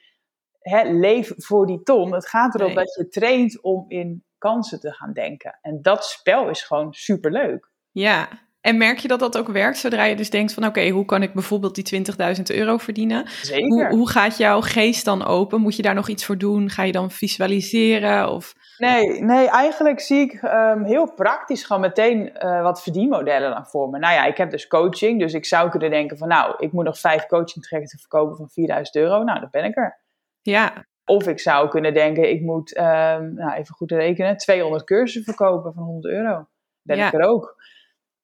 [0.61, 2.13] hè, leef voor die ton.
[2.13, 2.77] Het gaat erom Nee.
[2.77, 5.59] dat je traint om in kansen te gaan denken.
[5.63, 7.71] En dat spel is gewoon superleuk.
[7.91, 8.29] Ja,
[8.61, 11.23] En merk je dat dat ook werkt zodra je dus denkt van oké, hoe kan
[11.23, 12.05] ik bijvoorbeeld die
[12.37, 13.29] 20.000 euro verdienen?
[13.43, 13.67] Zeker.
[13.67, 15.61] Hoe, hoe gaat jouw geest dan open?
[15.61, 16.71] Moet je daar nog iets voor doen?
[16.71, 18.31] Ga je dan visualiseren?
[18.31, 18.55] Of...
[18.79, 23.89] Nee, nee, eigenlijk zie ik um, heel praktisch gewoon meteen uh, wat verdienmodellen dan voor
[23.89, 23.99] me.
[23.99, 26.85] Nou ja, ik heb dus coaching, dus ik zou kunnen denken van nou, ik moet
[26.85, 29.23] nog vijf coaching trajecten verkopen van 4000 euro.
[29.23, 30.01] Nou, dan ben ik er.
[30.43, 30.87] Ja.
[31.05, 35.73] Of ik zou kunnen denken, ik moet, um, nou even goed rekenen, 200 cursussen verkopen
[35.73, 36.47] van 100 euro.
[36.83, 37.07] Ben ja.
[37.07, 37.57] ik er ook.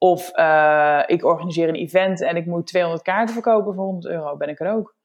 [0.05, 4.37] Of uh, ik organiseer een event en ik moet 200 kaarten verkopen voor 100 euro.
[4.37, 4.97] Ben ik er ook.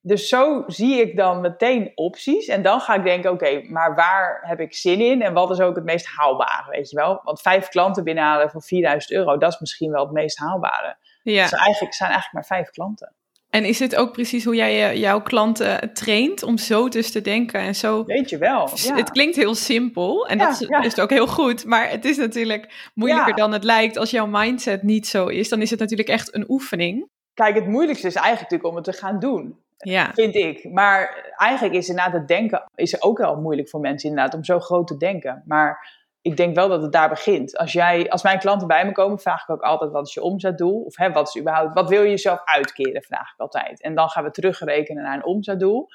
[0.00, 2.46] Dus zo zie ik dan meteen opties.
[2.46, 5.22] En dan ga ik denken, oké, maar waar heb ik zin in?
[5.22, 7.20] En wat is ook het meest haalbare, weet je wel?
[7.22, 10.96] Want vijf klanten binnenhalen voor 4000 euro, dat is misschien wel het meest haalbare.
[11.22, 11.42] Ja.
[11.42, 13.14] Dus eigenlijk zijn eigenlijk maar vijf klanten.
[13.50, 17.60] En is het ook precies hoe jij jouw klanten traint om zo dus te denken
[17.60, 18.04] en zo?
[18.04, 18.70] Weet je wel.
[18.74, 18.96] Ja.
[18.96, 20.82] Het klinkt heel simpel en dat is, ja.
[20.82, 23.96] is, ook heel goed, maar het is natuurlijk moeilijker dan het lijkt.
[23.96, 27.08] Als jouw mindset niet zo is, dan is het natuurlijk echt een oefening.
[27.34, 29.64] Kijk, het moeilijkste is eigenlijk natuurlijk om het te gaan doen.
[29.76, 30.10] Ja.
[30.14, 30.72] Vind ik.
[30.72, 34.60] Maar eigenlijk is inderdaad het denken is ook wel moeilijk voor mensen inderdaad om zo
[34.60, 35.42] groot te denken.
[35.46, 37.56] Maar ik denk wel dat het daar begint.
[37.56, 40.22] Als, jij, als mijn klanten bij me komen, vraag ik ook altijd wat is je
[40.22, 40.82] omzetdoel?
[40.82, 43.82] Of hè, wat is überhaupt, wat wil je jezelf uitkeren, vraag ik altijd.
[43.82, 45.86] En dan gaan we terugrekenen naar een omzetdoel.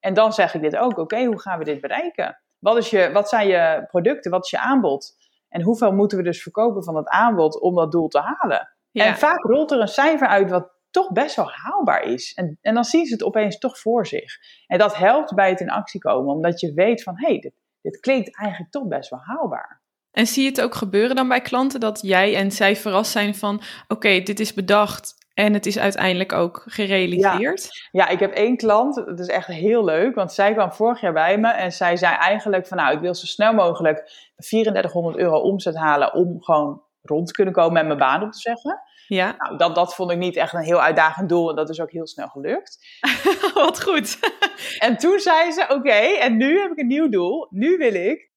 [0.00, 2.40] En dan zeg ik dit ook, oké, hoe gaan we dit bereiken?
[2.58, 5.16] Wat, is je, wat zijn je producten, wat is je aanbod?
[5.48, 8.70] En hoeveel moeten we dus verkopen van dat aanbod om dat doel te halen?
[8.92, 12.34] En vaak rolt er een cijfer uit wat toch best wel haalbaar is.
[12.34, 14.38] En, en dan zien ze het opeens toch voor zich.
[14.66, 17.54] En dat helpt bij het in actie komen, omdat je weet van, hé, hey, dit,
[17.86, 19.80] dit klinkt eigenlijk toch best wel haalbaar.
[20.10, 23.34] En zie je het ook gebeuren dan bij klanten dat jij en zij verrast zijn
[23.34, 27.62] van: oké, dit is bedacht en het is uiteindelijk ook gerealiseerd?
[27.90, 28.04] Ja.
[28.04, 28.08] ja.
[28.08, 31.38] ik heb één klant, dat is echt heel leuk, want zij kwam vorig jaar bij
[31.38, 35.76] me en zij zei eigenlijk van: nou, ik wil zo snel mogelijk 3400 euro omzet
[35.76, 38.80] halen om gewoon rond te kunnen komen met mijn baan op te zeggen.
[39.06, 39.34] Ja.
[39.38, 41.90] Nou, dat, dat vond ik niet echt een heel uitdagend doel en dat is ook
[41.90, 42.78] heel snel gelukt.
[43.54, 44.18] Wat goed.
[44.86, 47.46] en toen zei ze, oké, en nu heb ik een nieuw doel.
[47.50, 48.30] Nu wil ik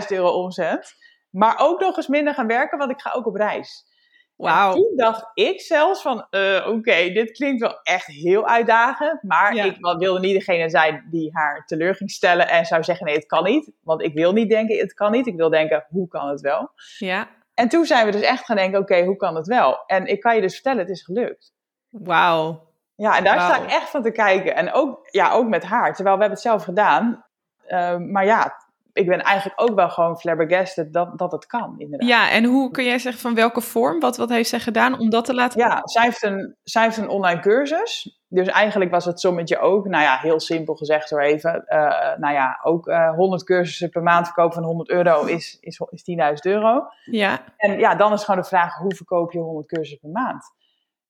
[0.00, 0.94] 10.000 euro omzet,
[1.30, 3.92] maar ook nog eens minder gaan werken, want ik ga ook op reis.
[4.36, 4.72] Wauw.
[4.72, 9.22] Toen dacht ik zelfs van, uh, oké, dit klinkt wel echt heel uitdagend.
[9.22, 13.14] Maar ik wilde niet degene zijn die haar teleur ging stellen en zou zeggen, nee,
[13.14, 13.72] het kan niet.
[13.82, 15.26] Want ik wil niet denken, het kan niet.
[15.26, 16.70] Ik wil denken, hoe kan het wel?
[16.98, 17.28] Ja.
[17.54, 19.84] En toen zijn we dus echt gaan denken, oké, hoe kan het wel?
[19.86, 21.52] En ik kan je dus vertellen, het is gelukt.
[21.88, 22.72] Wauw.
[22.94, 24.54] Ja, en daar sta ik echt van te kijken.
[24.54, 27.24] En ook, ja, ook met haar, terwijl we hebben het zelf gedaan.
[27.68, 28.56] Uh, maar ja,
[28.92, 32.08] ik ben eigenlijk ook wel gewoon flabbergasted dat, dat het kan, inderdaad.
[32.08, 34.00] Ja, en hoe kun jij zeggen van welke vorm?
[34.00, 36.96] Wat, wat heeft zij gedaan om dat te laten Ja, zij heeft, een, zij heeft
[36.96, 38.20] een online cursus.
[38.34, 41.64] Dus eigenlijk was het sommetje ook, nou ja, heel simpel gezegd door even.
[41.68, 45.58] Uh, nou ja, ook uh, eh, 100 cursussen per maand verkopen van 100 euro is,
[45.60, 46.86] is, is 10.000 euro.
[47.04, 47.40] Ja.
[47.56, 50.44] En ja, dan is gewoon de vraag, hoe verkoop je 100 cursussen per maand?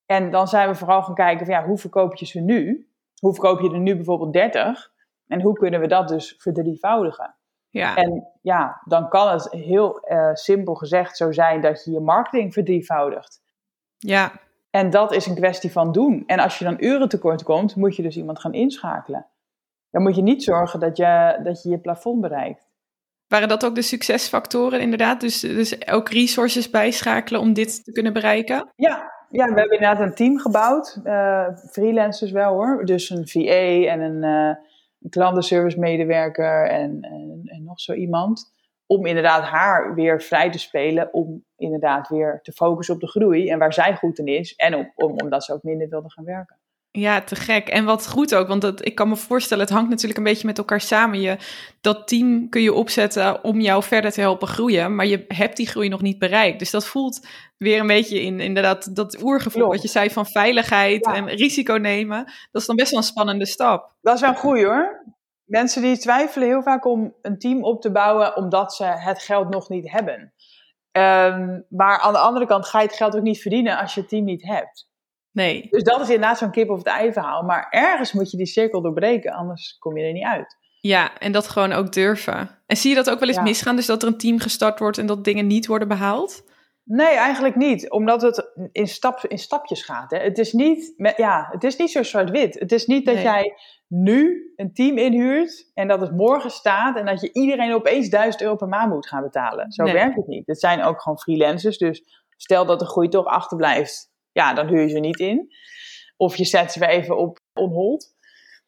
[0.06, 2.88] En dan zijn we vooral gaan kijken van ja, hoe verkoop je ze nu?
[3.20, 4.92] Hoe verkoop je er nu bijvoorbeeld 30?
[5.26, 7.34] En hoe kunnen we dat dus verdrievoudigen?
[7.70, 7.96] Ja.
[7.96, 12.52] En ja, dan kan het heel uh, simpel gezegd zo zijn dat je je marketing
[12.52, 13.42] verdrievoudigt.
[13.96, 14.32] Ja.
[14.74, 16.22] En dat is een kwestie van doen.
[16.26, 19.26] En als je dan uren tekort komt, moet je dus iemand gaan inschakelen.
[19.90, 22.68] Dan moet je niet zorgen dat je dat je, je plafond bereikt.
[23.26, 25.20] Waren dat ook de succesfactoren inderdaad?
[25.20, 28.72] Dus, dus ook resources bijschakelen om dit te kunnen bereiken?
[28.76, 31.00] Ja, ja we hebben inderdaad een team gebouwd.
[31.04, 32.84] Uh, freelancers wel hoor.
[32.84, 34.22] Dus een VA en een...
[34.22, 34.56] Uh,
[35.04, 38.52] een klantenservice medewerker en, en, en, nog zo iemand.
[38.86, 41.12] Om inderdaad haar weer vrij te spelen.
[41.12, 44.54] Om inderdaad weer te focussen op de groei en waar zij goed in is.
[44.54, 46.58] En om, om, omdat ze ook minder wilde gaan werken.
[46.98, 47.68] Ja, te gek.
[47.68, 50.46] En wat goed ook, want dat, ik kan me voorstellen, het hangt natuurlijk een beetje
[50.46, 51.20] met elkaar samen.
[51.20, 51.36] Je,
[51.80, 55.66] dat team kun je opzetten om jou verder te helpen groeien, maar je hebt die
[55.66, 56.58] groei nog niet bereikt.
[56.58, 61.06] Dus dat voelt weer een beetje in inderdaad dat oergevoel wat je zei van veiligheid
[61.06, 62.24] en risico nemen.
[62.50, 63.92] Dat is dan best wel een spannende stap.
[64.00, 65.04] Dat is wel goed hoor.
[65.44, 69.48] Mensen die twijfelen heel vaak om een team op te bouwen omdat ze het geld
[69.48, 70.32] nog niet hebben.
[70.90, 74.00] Ehm, maar aan de andere kant ga je het geld ook niet verdienen als je
[74.00, 74.88] het team niet hebt.
[75.30, 75.66] Nee.
[75.70, 77.42] Dus dat is inderdaad zo'n kip of het ei verhaal.
[77.42, 80.56] Maar ergens moet je die cirkel doorbreken, anders kom je er niet uit.
[80.80, 82.50] Ja, en dat gewoon ook durven.
[82.66, 83.76] En zie je dat ook wel eens misgaan?
[83.76, 86.44] Dus dat er een team gestart wordt en dat dingen niet worden behaald?
[86.84, 87.90] Nee, eigenlijk niet.
[87.90, 90.10] Omdat het in, stap, in stapjes gaat.
[90.10, 90.18] Hè.
[90.18, 92.58] Het, is niet, ja, het is niet zo zwart-wit.
[92.58, 93.54] Het is niet dat jij
[93.88, 98.42] nu een team inhuurt en dat het morgen staat en dat je iedereen opeens 1000
[98.42, 99.72] euro per maand moet gaan betalen.
[99.72, 100.46] Zo werkt het niet.
[100.46, 101.78] Het zijn ook gewoon freelancers.
[101.78, 102.02] Dus
[102.36, 105.48] stel dat de groei toch achterblijft ja, dan huur je ze niet in.
[106.16, 108.14] Of je zet ze weer even op on hold.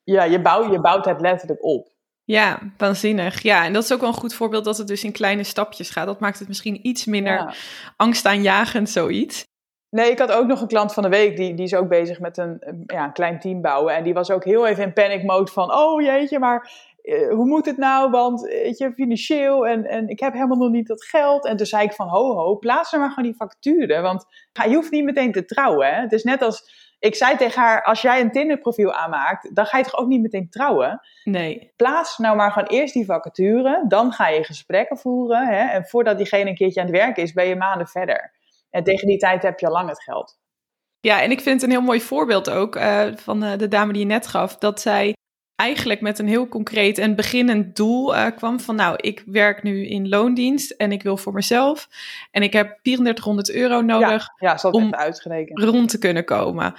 [0.05, 1.89] Ja, je, bouw, je bouwt het letterlijk op.
[2.27, 3.43] Ja, waanzinnig.
[3.43, 5.91] Ja, en dat is ook wel een goed voorbeeld dat het dus in kleine stapjes
[5.91, 6.07] gaat.
[6.07, 7.53] Dat maakt het misschien iets minder ja.
[7.97, 9.45] angstaanjagend, zoiets.
[9.91, 12.21] Nee, ik had ook nog een klant van de week, die, die is ook bezig
[12.21, 13.95] met een, ja, een klein team bouwen.
[13.95, 16.71] En die was ook heel even in panic mode van, oh jeetje, maar
[17.03, 18.11] eh, hoe moet het nou?
[18.11, 21.47] Want weet je, financieel en, en ik heb helemaal nog niet dat geld.
[21.47, 24.03] En toen zei ik van, ho ho, plaats er maar gewoon die facturen.
[24.03, 25.95] Want je hoeft niet meteen te trouwen.
[25.95, 26.01] Hè?
[26.01, 29.79] Het is net als, ik zei tegen haar, als jij een Tinder-profiel aanmaakt, dan ga
[29.79, 31.01] je toch ook niet meteen trouwen?
[31.25, 31.73] Nee.
[31.77, 35.47] Plaats nou maar gewoon eerst die vacature, dan ga je gesprekken voeren.
[35.47, 35.65] Hè?
[35.65, 38.33] En voordat diegene een keertje aan het werk is, ben je maanden verder.
[38.71, 40.39] En tegen die tijd heb je al lang het geld.
[41.01, 43.93] Ja, en ik vind het een heel mooi voorbeeld ook uh, van de, de dame
[43.93, 44.57] die je net gaf.
[44.57, 45.15] Dat zij
[45.57, 49.87] eigenlijk met een heel concreet en beginnend doel uh, kwam van nou, ik werk nu
[49.87, 51.89] in loondienst en ik wil voor mezelf
[52.31, 55.63] en ik heb 3400 euro nodig ja, ja, om uitgerekend.
[55.63, 56.75] rond te kunnen komen.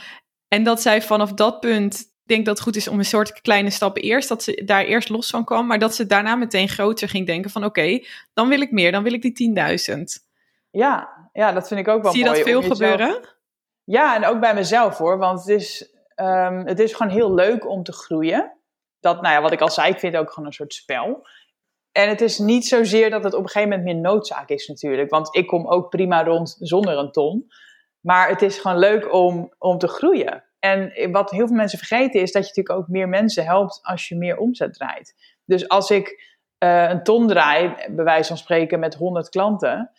[0.47, 3.69] En dat zij vanaf dat punt, denk dat het goed is om een soort kleine
[3.69, 7.09] stappen eerst, dat ze daar eerst los van kwam, maar dat ze daarna meteen groter
[7.09, 9.55] ging denken van oké, dan wil ik meer, dan wil ik die
[9.97, 10.01] 10.000.
[10.71, 12.35] Ja, ja, dat vind ik ook wel Zie mooi.
[12.35, 13.35] Zie je dat veel gebeuren?
[13.83, 17.69] Ja, en ook bij mezelf hoor, want het is, um, het is gewoon heel leuk
[17.69, 18.56] om te groeien
[19.07, 21.27] dat, nou ja, wat ik al zei, ik vind het ook gewoon een soort spel.
[21.91, 25.09] En het is niet zozeer dat het op een gegeven moment meer noodzaak is natuurlijk.
[25.09, 27.47] Want ik kom ook prima rond zonder een ton.
[27.99, 30.43] Maar het is gewoon leuk om, om te groeien.
[30.59, 34.07] En wat heel veel mensen vergeten is dat je natuurlijk ook meer mensen helpt als
[34.07, 35.15] je meer omzet draait.
[35.45, 39.91] Dus als ik uh, een ton draai, bij wijze van spreken met 100 klanten.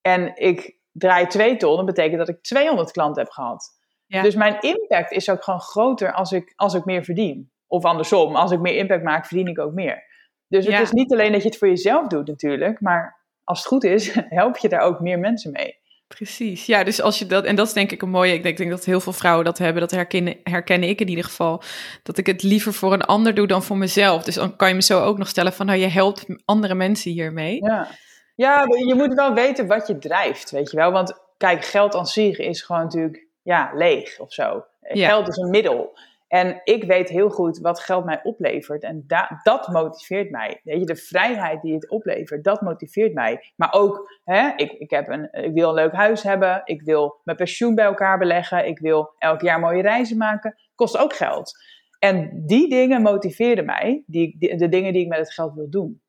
[0.00, 3.76] En ik draai 2 ton, dan betekent dat ik 200 klanten heb gehad.
[4.06, 4.22] Ja.
[4.22, 7.50] Dus mijn impact is ook gewoon groter als ik, als ik meer verdien.
[7.68, 10.06] Of andersom, als ik meer impact maak, verdien ik ook meer.
[10.48, 13.68] Dus het is niet alleen dat je het voor jezelf doet natuurlijk, maar als het
[13.68, 15.78] goed is, help je daar ook meer mensen mee.
[16.08, 18.56] Precies, ja, dus als je dat, en dat is denk ik een mooie, ik denk,
[18.56, 21.62] denk dat heel veel vrouwen dat hebben, dat herkennen, herken ik in ieder geval,
[22.02, 24.22] dat ik het liever voor een ander doe dan voor mezelf.
[24.22, 27.10] Dus dan kan je me zo ook nog stellen van, nou, je helpt andere mensen
[27.10, 27.64] hiermee.
[27.64, 27.88] Ja,
[28.34, 30.92] ja je moet wel weten wat je drijft, weet je wel.
[30.92, 34.64] Want kijk, geld aan zich is gewoon natuurlijk, ja, leeg of zo.
[34.80, 35.98] Geld is een middel.
[36.28, 38.82] En ik weet heel goed wat geld mij oplevert.
[38.82, 39.04] En
[39.42, 40.60] dat motiveert mij.
[40.64, 43.52] Weet je, de vrijheid die het oplevert, dat motiveert mij.
[43.56, 46.62] Maar ook, hè, ik, ik, heb een, ik wil een leuk huis hebben.
[46.64, 48.66] Ik wil mijn pensioen bij elkaar beleggen.
[48.66, 50.54] Ik wil elk jaar mooie reizen maken.
[50.74, 51.52] Kost ook geld.
[51.98, 54.02] En die dingen motiveren mij.
[54.06, 56.02] Die, de dingen die ik met het geld wil doen.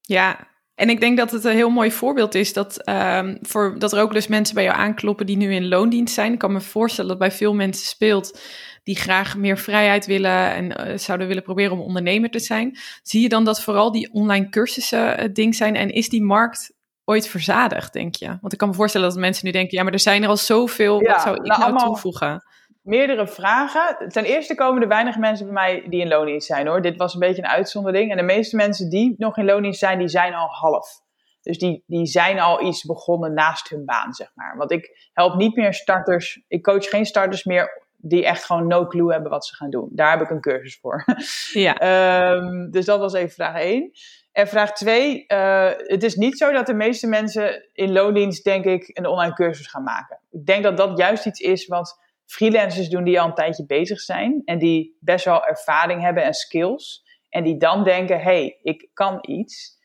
[0.00, 0.48] Ja,
[0.78, 4.00] en ik denk dat het een heel mooi voorbeeld is dat, um, voor, dat er
[4.00, 6.32] ook dus mensen bij jou aankloppen die nu in loondienst zijn.
[6.32, 8.40] Ik kan me voorstellen dat bij veel mensen speelt
[8.82, 12.78] die graag meer vrijheid willen en uh, zouden willen proberen om ondernemer te zijn.
[13.02, 16.72] Zie je dan dat vooral die online cursussen het ding zijn en is die markt
[17.04, 18.38] ooit verzadigd, denk je?
[18.40, 20.36] Want ik kan me voorstellen dat mensen nu denken, ja, maar er zijn er al
[20.36, 22.42] zoveel, ja, wat zou ik nou, nou toevoegen?
[22.88, 24.08] Meerdere vragen.
[24.08, 26.82] Ten eerste komen er weinig mensen bij mij die in loondienst zijn hoor.
[26.82, 28.10] Dit was een beetje een uitzondering.
[28.10, 31.00] En de meeste mensen die nog in loondienst zijn, die zijn al half.
[31.42, 34.56] Dus die, die zijn al iets begonnen naast hun baan, zeg maar.
[34.56, 36.42] Want ik help niet meer starters.
[36.48, 39.88] Ik coach geen starters meer die echt gewoon no clue hebben wat ze gaan doen.
[39.92, 41.04] Daar heb ik een cursus voor.
[41.52, 42.32] Ja.
[42.32, 43.90] um, dus dat was even vraag 1.
[44.32, 48.44] En vraag 2, uh, eh, het is niet zo dat de meeste mensen in loondienst,
[48.44, 50.20] denk ik, een online cursus gaan maken.
[50.30, 54.00] Ik denk dat dat juist iets is wat freelancers doen die al een tijdje bezig
[54.00, 57.06] zijn en die best wel ervaring hebben en skills.
[57.28, 59.76] En die dan denken, hey, ik kan iets.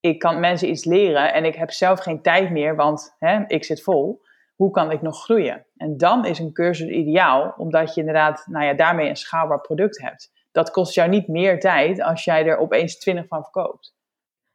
[0.00, 3.64] Ik kan mensen iets leren en ik heb zelf geen tijd meer, want hè, ik
[3.64, 4.20] zit vol
[4.60, 5.66] hoe kan ik nog groeien?
[5.76, 10.00] En dan is een cursus ideaal, omdat je inderdaad nou ja, daarmee een schaalbaar product
[10.00, 10.30] hebt.
[10.52, 13.94] Dat kost jou niet meer tijd als jij er opeens 20 van verkoopt.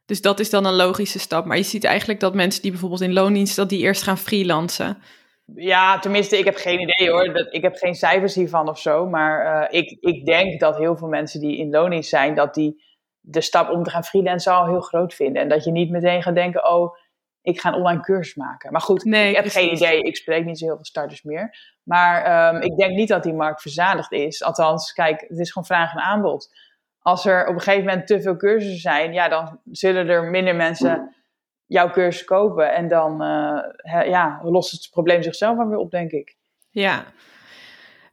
[0.05, 1.45] Dus dat is dan een logische stap.
[1.45, 4.97] Maar je ziet eigenlijk dat mensen die bijvoorbeeld in loondienst, dat die eerst gaan freelancen.
[5.53, 7.47] Ja, tenminste, ik heb geen idee hoor.
[7.51, 9.07] Ik heb geen cijfers hiervan of zo.
[9.09, 12.83] Maar uh, ik, ik denk dat heel veel mensen die in loondienst zijn, dat die
[13.19, 15.41] de stap om te gaan freelancen al heel groot vinden.
[15.41, 16.95] En dat je niet meteen gaat denken, oh,
[17.41, 18.71] ik ga een online cursus maken.
[18.71, 20.01] Maar goed, nee, ik heb geen idee.
[20.01, 21.57] Ik spreek niet zo heel veel starters meer.
[21.83, 24.43] Maar um, ik denk niet dat die markt verzadigd is.
[24.43, 26.49] Althans, kijk, het is gewoon vraag en aanbod.
[26.99, 30.55] Als er op een gegeven moment te veel cursussen zijn, ja, dan zullen er minder
[30.55, 31.15] mensen
[31.65, 32.73] jouw cursus kopen.
[32.73, 36.37] En dan uh, ja, lost het probleem zichzelf wel weer op, denk ik.
[36.69, 37.05] Ja.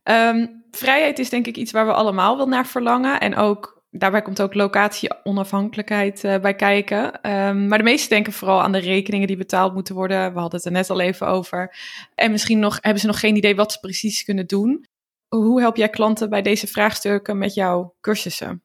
[0.05, 3.21] Um, vrijheid is denk ik iets waar we allemaal wel naar verlangen.
[3.21, 7.31] En ook daarbij komt ook locatie-onafhankelijkheid uh, bij kijken.
[7.31, 10.33] Um, maar de meesten denken vooral aan de rekeningen die betaald moeten worden.
[10.33, 11.75] We hadden het er net al even over.
[12.15, 14.87] En misschien nog, hebben ze nog geen idee wat ze precies kunnen doen.
[15.29, 18.63] Hoe help jij klanten bij deze vraagstukken met jouw cursussen?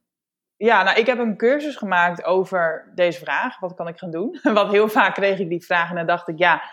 [0.58, 3.60] Ja, nou, ik heb een cursus gemaakt over deze vraag.
[3.60, 4.40] Wat kan ik gaan doen?
[4.54, 6.64] Want heel vaak kreeg ik die vraag en dan dacht ik, ja,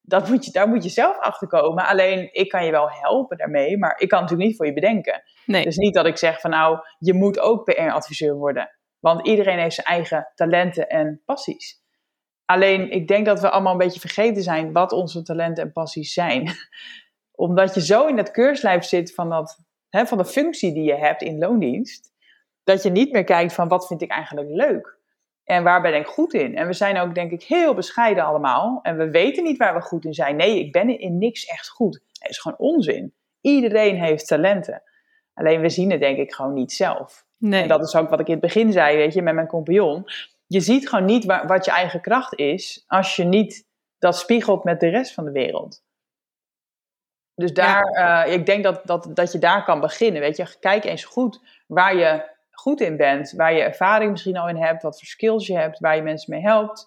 [0.00, 1.86] dat moet je, daar moet je zelf achter komen.
[1.86, 5.22] Alleen, ik kan je wel helpen daarmee, maar ik kan natuurlijk niet voor je bedenken.
[5.46, 5.64] Nee.
[5.64, 8.70] Dus niet dat ik zeg van nou, je moet ook PR-adviseur worden.
[9.00, 11.82] Want iedereen heeft zijn eigen talenten en passies.
[12.44, 16.12] Alleen, ik denk dat we allemaal een beetje vergeten zijn wat onze talenten en passies
[16.12, 16.50] zijn.
[17.32, 20.96] Omdat je zo in dat keurslijf zit van, dat, hè, van de functie die je
[20.96, 22.13] hebt in loondienst,
[22.64, 24.96] dat je niet meer kijkt van wat vind ik eigenlijk leuk.
[25.44, 26.56] En waar ben ik goed in?
[26.56, 28.78] En we zijn ook, denk ik, heel bescheiden allemaal.
[28.82, 30.36] En we weten niet waar we goed in zijn.
[30.36, 32.00] Nee, ik ben in niks echt goed.
[32.12, 33.14] Dat is gewoon onzin.
[33.40, 34.82] Iedereen heeft talenten.
[35.34, 37.26] Alleen we zien het, denk ik, gewoon niet zelf.
[37.38, 37.62] Nee.
[37.62, 40.04] En dat is ook wat ik in het begin zei, weet je, met mijn compagnon.
[40.46, 43.66] Je ziet gewoon niet waar, wat je eigen kracht is als je niet
[43.98, 45.82] dat spiegelt met de rest van de wereld.
[47.34, 50.20] Dus daar, eh, ik denk dat, dat, dat je daar kan beginnen.
[50.20, 54.48] Weet je, kijk eens goed waar je goed in bent, waar je ervaring misschien al
[54.48, 56.86] in hebt, wat voor skills je hebt, waar je mensen mee helpt.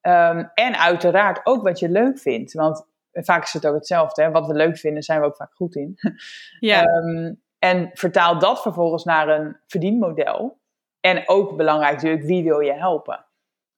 [0.00, 2.52] Ehm, en uiteraard ook wat je leuk vindt.
[2.52, 4.22] Want vaak is het ook hetzelfde.
[4.22, 4.30] Hè?
[4.30, 5.94] Wat we leuk vinden, zijn we ook vaak goed in.
[6.60, 6.84] Ja.
[6.84, 10.58] Ehm, en vertaal dat vervolgens naar een verdienmodel.
[11.00, 13.26] En ook belangrijk natuurlijk, wie wil je helpen?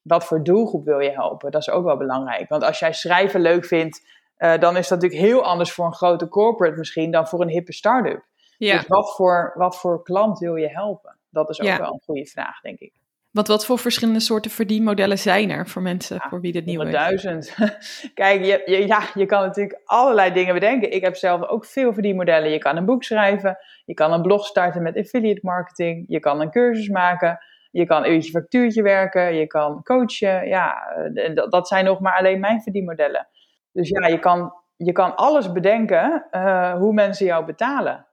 [0.03, 1.51] Wat voor doelgroep wil je helpen?
[1.51, 2.49] Dat is ook wel belangrijk.
[2.49, 4.07] Want als jij schrijven leuk vindt,
[4.39, 7.49] uh, dan is dat natuurlijk heel anders voor een grote corporate misschien dan voor een
[7.49, 8.25] hippe start-up.
[8.57, 8.77] Ja.
[8.77, 11.19] Dus wat voor, wat voor klant wil je helpen?
[11.33, 12.93] Dat is ook wel een goede vraag, denk ik.
[13.33, 16.93] Want wat voor verschillende soorten verdienmodellen zijn er voor mensen voor wie dit nieuw is?
[16.93, 17.57] Duizend.
[18.15, 20.93] Kijk, je, je, ja, je kan natuurlijk allerlei dingen bedenken.
[20.93, 22.51] Ik heb zelf ook veel verdienmodellen.
[22.51, 26.41] Je kan een boek schrijven, je kan een blog starten met affiliate marketing, je kan
[26.41, 27.39] een cursus maken,
[27.71, 30.49] je kan een uurtje factuurtje werken, je kan coachen.
[30.49, 33.29] Ja, eh, dat, dat zijn nog maar alleen mijn verdienmodellen.
[33.73, 38.07] Dus ja, je kan, je kan alles bedenken uh, hoe mensen jou betalen.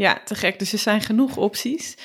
[0.00, 0.58] Ja, te gek.
[0.58, 1.96] Dus er zijn genoeg opties.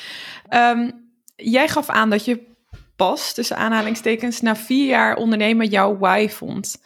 [0.49, 0.91] Ehm,
[1.35, 2.47] jij gaf aan dat je
[2.95, 6.83] pas, tussen aanhalingstekens, na vier jaar ondernemen jouw why vond.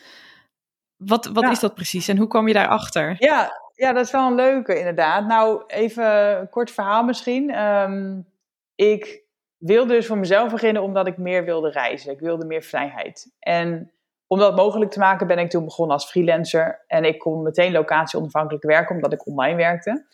[0.98, 3.16] Wat, wat is dat precies en hoe kwam je daarachter?
[3.20, 5.28] Ja, ja, dat is wel een leuke inderdaad.
[5.28, 7.64] Nou, even een kort verhaal misschien.
[7.64, 8.28] Um,
[8.76, 9.24] ik
[9.58, 12.12] wilde dus voor mezelf beginnen omdat ik meer wilde reizen.
[12.12, 13.32] Ik wilde meer vrijheid.
[13.40, 13.92] En
[14.28, 16.84] om dat mogelijk te maken ben ik toen begonnen als freelancer.
[16.88, 20.06] En ik kon meteen locatie onafhankelijk werken omdat ik online werkte.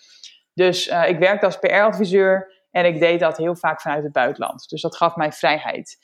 [0.55, 4.69] Dus uh, ik werkte als PR-adviseur en ik deed dat heel vaak vanuit het buitenland.
[4.69, 5.97] Dus dat gaf mij vrijheid.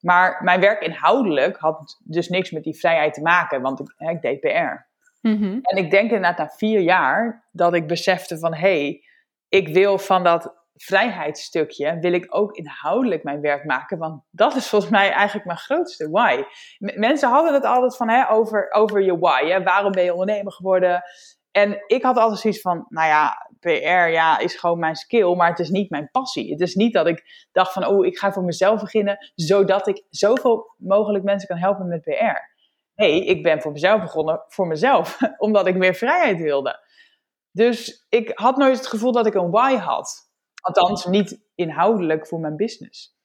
[0.00, 4.22] Maar mijn werk inhoudelijk had dus niks met die vrijheid te maken, want ik, ik
[4.22, 4.94] deed PR.
[5.20, 9.02] Mm En ik denk inderdaad na vier jaar dat ik besefte van hé, hey,
[9.48, 14.68] ik wil van dat vrijheidsstukje, wil ik ook inhoudelijk mijn werk maken, want dat is
[14.68, 16.42] volgens mij eigenlijk mijn grootste why.
[16.78, 19.62] mensen hadden het altijd van hè, over, over je why, hè?
[19.62, 21.02] waarom ben je ondernemer geworden?
[21.56, 25.48] En ik had altijd zoiets van, nou ja, PR ja, is gewoon mijn skill, maar
[25.48, 26.50] het is niet mijn passie.
[26.50, 30.04] Het is niet dat ik dacht van, oh, ik ga voor mezelf beginnen, zodat ik
[30.10, 32.54] zoveel mogelijk mensen kan helpen met PR.
[32.94, 36.84] Nee, ik ben voor mezelf begonnen, voor mezelf, omdat ik meer vrijheid wilde.
[37.50, 40.30] Dus ik had nooit het gevoel dat ik een why had.
[40.60, 43.16] Althans, niet inhoudelijk voor mijn business.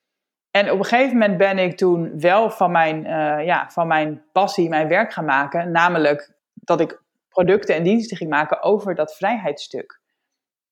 [0.50, 4.24] En op een gegeven moment ben ik toen wel van mijn, uh, ja, van mijn
[4.32, 5.70] passie mijn werk gaan maken.
[5.70, 7.00] Namelijk dat ik
[7.32, 10.00] producten en diensten ging maken over dat vrijheidsstuk.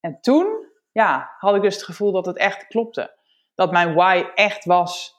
[0.01, 3.19] En toen ja, had ik dus het gevoel dat het echt klopte.
[3.55, 5.15] Dat mijn why echt was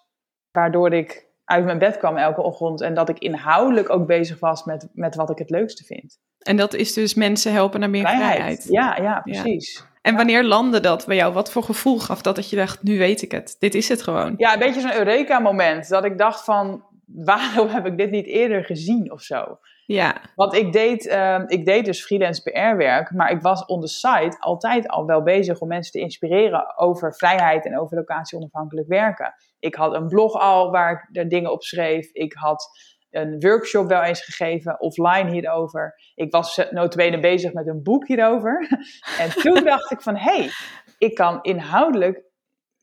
[0.52, 2.82] waardoor ik uit mijn bed kwam elke ochtend.
[2.82, 6.20] En dat ik inhoudelijk ook bezig was met, met wat ik het leukste vind.
[6.40, 8.66] En dat is dus mensen helpen naar meer vrijheid.
[8.70, 9.86] Ja, ja, precies.
[10.02, 11.34] En wanneer landde dat bij jou?
[11.34, 13.56] Wat voor gevoel gaf dat dat je dacht, nu weet ik het.
[13.60, 14.34] Dit is het gewoon.
[14.38, 15.90] Ja, een beetje zo'n Eureka-moment.
[15.90, 16.86] Dat ik dacht van,
[17.32, 19.60] waarom heb ik dit niet eerder gezien of zo?
[19.94, 20.22] Ja.
[20.36, 24.36] Want ik deed, uh, ik deed dus freelance PR-werk, maar ik was on the site
[24.40, 29.34] altijd al wel bezig om mensen te inspireren over vrijheid en over locatie onafhankelijk werken.
[29.60, 32.10] Ik had een blog al waar ik er dingen op schreef.
[32.12, 32.70] Ik had
[33.10, 35.96] een workshop wel eens gegeven, offline hierover.
[36.16, 38.68] Ik was notabene bezig met een boek hierover.
[39.20, 40.50] en toen dacht ik van, hé, hey,
[40.98, 42.24] ik kan inhoudelijk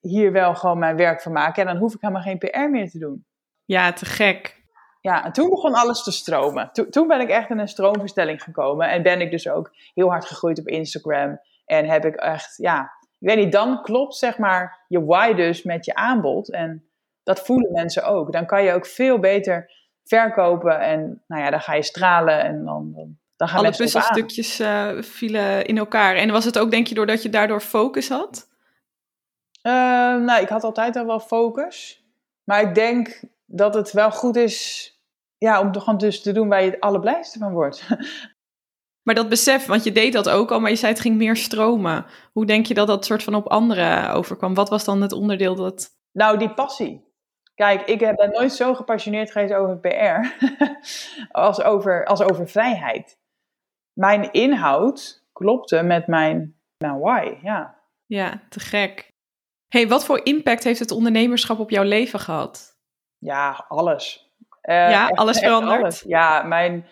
[0.00, 1.62] hier wel gewoon mijn werk van maken.
[1.62, 3.26] En dan hoef ik helemaal geen PR meer te doen.
[3.64, 4.57] Ja, te gek.
[5.08, 6.70] Ja, en toen begon alles te stromen.
[6.90, 8.90] toen ben ik echt in een stroomverstelling gekomen.
[8.90, 11.40] En ben ik dus ook heel hard gegroeid op Instagram.
[11.64, 15.62] En heb ik echt, ja, ik weet niet, dan klopt zeg maar je why dus
[15.62, 16.50] met je aanbod.
[16.52, 16.88] En
[17.22, 18.32] dat voelen mensen ook.
[18.32, 19.70] Dan kan je ook veel beter
[20.04, 20.80] verkopen.
[20.80, 25.02] En nou ja, dan ga je stralen en dan, dan, dan gaan Alle puzzelstukjes uh,
[25.02, 26.16] vielen in elkaar.
[26.16, 28.48] En was het ook, denk je, doordat je daardoor focus had?
[29.62, 29.72] Uh,
[30.16, 32.04] nou, ik had altijd al wel focus.
[32.44, 34.92] Maar ik denk dat het wel goed is
[35.38, 37.86] ja, om gewoon dus te doen waar je het allerblijste van wordt.
[39.08, 41.36] Maar dat besef, want je deed dat ook al, maar je zei het ging meer
[41.36, 42.06] stromen.
[42.32, 44.54] Hoe denk je dat dat soort van op anderen overkwam?
[44.54, 45.90] Wat was dan het onderdeel dat...
[46.12, 47.12] Nou, die passie.
[47.54, 50.46] Kijk, ik heb nooit zo gepassioneerd geweest over PR
[51.30, 53.18] als over, als over vrijheid.
[53.92, 57.80] Mijn inhoud klopte met mijn, mijn why, ja.
[58.06, 59.12] Ja, te gek.
[59.68, 62.76] hey, wat voor impact heeft het ondernemerschap op jouw leven gehad?
[63.18, 64.27] Ja, alles.
[64.68, 66.02] Uh, ja, echt, alles veranderd.
[66.06, 66.86] Ja, mijn,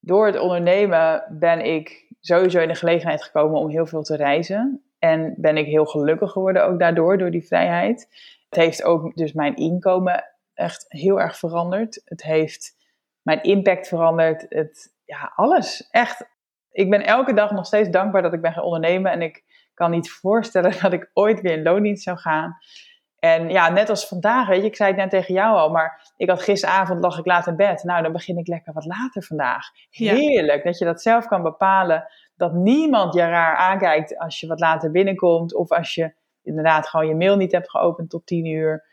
[0.00, 4.82] door het ondernemen ben ik sowieso in de gelegenheid gekomen om heel veel te reizen.
[4.98, 8.08] En ben ik heel gelukkig geworden ook daardoor, door die vrijheid.
[8.48, 10.24] Het heeft ook dus mijn inkomen
[10.54, 12.02] echt heel erg veranderd.
[12.04, 12.76] Het heeft
[13.22, 14.46] mijn impact veranderd.
[14.48, 15.88] Het, ja, alles.
[15.90, 16.30] Echt.
[16.70, 19.12] Ik ben elke dag nog steeds dankbaar dat ik ben gaan ondernemen.
[19.12, 22.56] En ik kan niet voorstellen dat ik ooit weer in loondienst zou gaan.
[23.24, 26.12] En ja, net als vandaag, weet je, ik zei het net tegen jou al, maar
[26.16, 27.84] ik had gisteravond lag ik laat in bed.
[27.84, 29.66] Nou, dan begin ik lekker wat later vandaag.
[29.90, 32.08] Heerlijk dat je dat zelf kan bepalen.
[32.36, 35.54] Dat niemand je raar aankijkt als je wat later binnenkomt.
[35.54, 38.84] Of als je inderdaad gewoon je mail niet hebt geopend tot tien uur.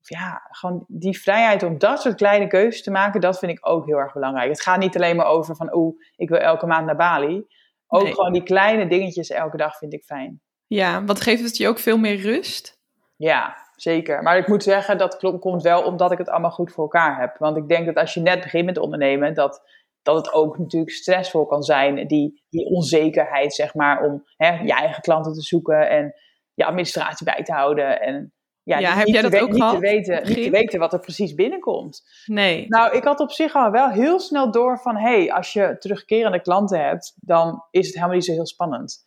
[0.00, 3.68] Of ja, gewoon die vrijheid om dat soort kleine keuzes te maken, dat vind ik
[3.68, 4.48] ook heel erg belangrijk.
[4.48, 7.46] Het gaat niet alleen maar over van, oeh, ik wil elke maand naar Bali.
[7.86, 10.40] Ook gewoon die kleine dingetjes elke dag vind ik fijn.
[10.66, 12.80] Ja, wat geeft het je ook veel meer rust?
[13.16, 14.22] Ja, zeker.
[14.22, 17.36] Maar ik moet zeggen, dat komt wel omdat ik het allemaal goed voor elkaar heb.
[17.38, 19.62] Want ik denk dat als je net begint met ondernemen, dat,
[20.02, 22.06] dat het ook natuurlijk stressvol kan zijn.
[22.06, 26.14] Die, die onzekerheid, zeg maar, om hè, je eigen klanten te zoeken en
[26.54, 28.00] je administratie bij te houden.
[28.00, 29.70] En ja, ja heb jij dat ook niet?
[29.70, 32.02] Te weten, niet te weten wat er precies binnenkomt.
[32.26, 32.64] Nee.
[32.68, 34.96] Nou, ik had op zich al wel heel snel door van...
[34.96, 37.14] hé, hey, als je terugkerende klanten hebt...
[37.20, 39.04] dan is het helemaal niet zo heel spannend.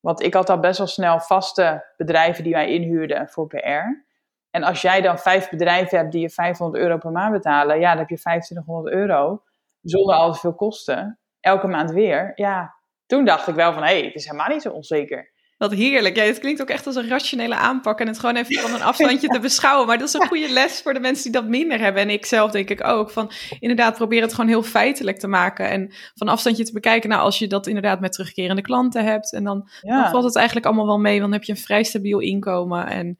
[0.00, 4.06] Want ik had al best wel snel vaste bedrijven die mij inhuurden voor PR.
[4.50, 7.80] En als jij dan vijf bedrijven hebt die je 500 euro per maand betalen...
[7.80, 9.42] ja, dan heb je 2500 euro
[9.82, 11.18] zonder al te veel kosten.
[11.40, 12.32] Elke maand weer.
[12.34, 12.74] Ja,
[13.06, 13.82] toen dacht ik wel van...
[13.82, 15.32] hé, hey, het is helemaal niet zo onzeker.
[15.58, 16.16] Wat heerlijk.
[16.16, 18.86] Ja, het klinkt ook echt als een rationele aanpak en het gewoon even van een
[18.92, 19.86] afstandje te beschouwen.
[19.86, 22.02] Maar dat is een goede les voor de mensen die dat minder hebben.
[22.02, 23.30] En ik zelf denk ik ook van
[23.60, 25.70] inderdaad probeer het gewoon heel feitelijk te maken.
[25.70, 27.08] En van afstandje te bekijken.
[27.08, 29.32] Nou, als je dat inderdaad met terugkerende klanten hebt.
[29.32, 31.20] En dan, dan valt het eigenlijk allemaal wel mee.
[31.20, 32.86] Want dan heb je een vrij stabiel inkomen.
[32.86, 33.18] En,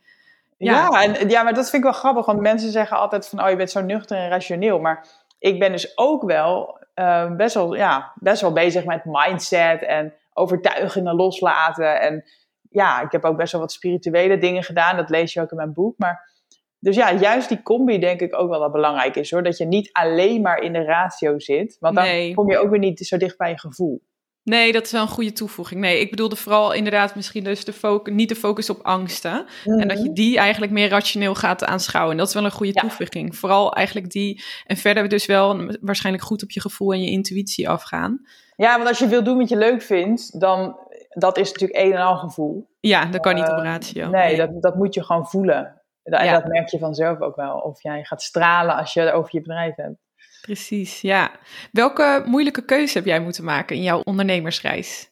[0.59, 0.89] ja.
[0.91, 2.27] Ja, en, ja, maar dat vind ik wel grappig.
[2.27, 4.79] Want mensen zeggen altijd van oh, je bent zo nuchter en rationeel.
[4.79, 5.07] Maar
[5.39, 10.15] ik ben dus ook wel uh, best, wel, ja, best wel bezig met mindset en
[10.33, 12.01] overtuigingen loslaten.
[12.01, 12.25] En
[12.71, 14.97] ja, ik heb ook best wel wat spirituele dingen gedaan.
[14.97, 15.99] Dat lees je ook in mijn boek.
[15.99, 16.31] Maar
[16.79, 19.43] dus ja, juist die combi denk ik ook wel dat belangrijk is hoor.
[19.43, 21.77] Dat je niet alleen maar in de ratio zit.
[21.81, 24.03] Want dan kom je ook weer niet zo dicht bij je gevoel.
[24.49, 25.81] Nee, dat is wel een goede toevoeging.
[25.81, 29.47] Nee, ik bedoelde vooral inderdaad misschien dus de focus, niet de focus op angsten.
[29.65, 30.13] En dat je mhm.
[30.13, 32.13] die eigenlijk meer rationeel gaat aanschouwen.
[32.13, 33.37] En dat is wel een goede toevoeging.
[33.37, 34.43] Vooral eigenlijk die.
[34.67, 38.21] En verder dus wel waarschijnlijk goed op je gevoel en je intuïtie afgaan.
[38.57, 40.77] Ja, want als je wil doen wat je leuk vindt, dan
[41.09, 42.69] dat is natuurlijk een en al gevoel.
[42.81, 44.09] Ja, dat kan niet op ehm, ratio.
[44.09, 45.83] Nee, Dat, dat moet je gewoon voelen.
[46.03, 47.59] En dat merk je vanzelf ook wel.
[47.59, 49.99] Of jij gaat stralen als je over je bedrijf hebt.
[50.41, 51.31] Precies, ja.
[51.73, 55.11] Welke moeilijke keuze heb jij moeten maken in jouw ondernemersreis?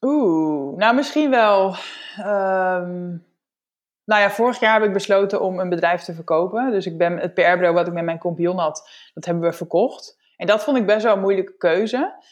[0.00, 1.74] Oeh, nou misschien wel.
[2.18, 3.28] Um,
[4.04, 6.70] nou ja, vorig jaar heb ik besloten om een bedrijf te verkopen.
[6.70, 10.18] Dus ik ben het PR-bureau wat ik met mijn compagnon had, dat hebben we verkocht.
[10.36, 12.22] En dat vond ik best wel een moeilijke keuze.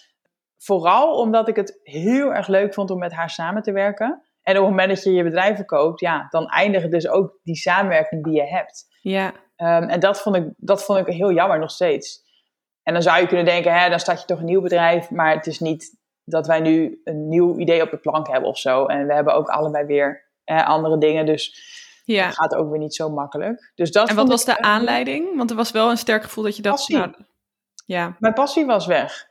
[0.58, 4.22] Vooral omdat ik het heel erg leuk vond om met haar samen te werken.
[4.42, 7.56] En op het moment dat je je bedrijf verkoopt, ja, dan eindigt dus ook die
[7.56, 8.86] samenwerking die je hebt.
[9.00, 9.26] Ja.
[9.56, 12.26] Um, en dat vond, ik, dat vond ik heel jammer nog steeds.
[12.88, 15.10] En dan zou je kunnen denken, hè, dan start je toch een nieuw bedrijf.
[15.10, 18.58] Maar het is niet dat wij nu een nieuw idee op de plank hebben of
[18.58, 18.86] zo.
[18.86, 21.26] En we hebben ook allebei weer andere dingen.
[21.26, 21.54] Dus
[22.04, 22.26] ja.
[22.26, 23.72] het gaat ook weer niet zo makkelijk.
[23.74, 25.36] Dus dat en wat was de aanleiding?
[25.36, 26.88] Want er was wel een sterk gevoel dat je dacht...
[26.88, 27.14] Nou,
[27.86, 28.16] ja.
[28.18, 29.28] Mijn passie was weg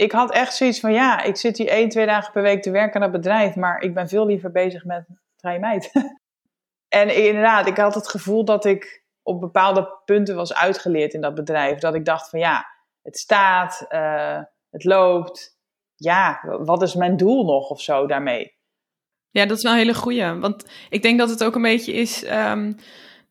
[0.00, 2.70] ik had echt zoiets van, ja, ik zit hier één, twee dagen per week te
[2.70, 5.04] werken aan het bedrijf, maar ik ben veel liever bezig met
[5.36, 5.90] vrije meid.
[6.88, 11.34] en inderdaad, ik had het gevoel dat ik op bepaalde punten was uitgeleerd in dat
[11.34, 11.78] bedrijf.
[11.78, 12.66] Dat ik dacht van, ja,
[13.02, 14.40] het staat, uh,
[14.70, 15.58] het loopt.
[15.94, 18.58] Ja, wat is mijn doel nog of zo daarmee?
[19.30, 20.32] Ja, dat is wel een hele goeie.
[20.32, 22.76] Want ik denk dat het ook een beetje is um,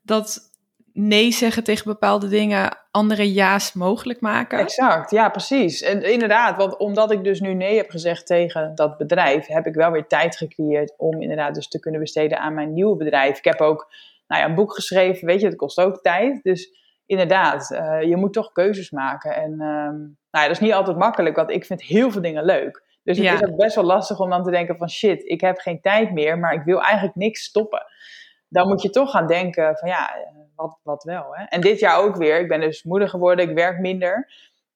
[0.01, 0.49] dat
[0.93, 4.59] nee zeggen tegen bepaalde dingen andere ja's mogelijk maken.
[4.59, 5.82] Exact, ja, precies.
[5.82, 9.74] En inderdaad, want omdat ik dus nu nee heb gezegd tegen dat bedrijf, heb ik
[9.74, 13.38] wel weer tijd gecreëerd om inderdaad dus te kunnen besteden aan mijn nieuwe bedrijf.
[13.38, 13.91] Ik heb ook
[14.28, 16.43] nou ja, een boek geschreven, weet je, het kost ook tijd.
[16.43, 16.78] Dus
[17.10, 19.36] inderdaad, uh, je moet toch keuzes maken.
[19.36, 22.45] En um, nou ja, dat is niet altijd makkelijk, want ik vind heel veel dingen
[22.45, 22.84] leuk.
[23.03, 25.57] Dus het is ook best wel lastig om dan te denken van shit, ik heb
[25.57, 27.86] geen tijd meer, maar ik wil eigenlijk niks stoppen.
[28.47, 30.10] Dan moet je toch gaan denken van ja,
[30.55, 31.26] wat, wat wel.
[31.32, 31.43] Hè?
[31.43, 32.39] En dit jaar ook weer.
[32.39, 34.32] Ik ben dus moeder geworden, ik werk minder.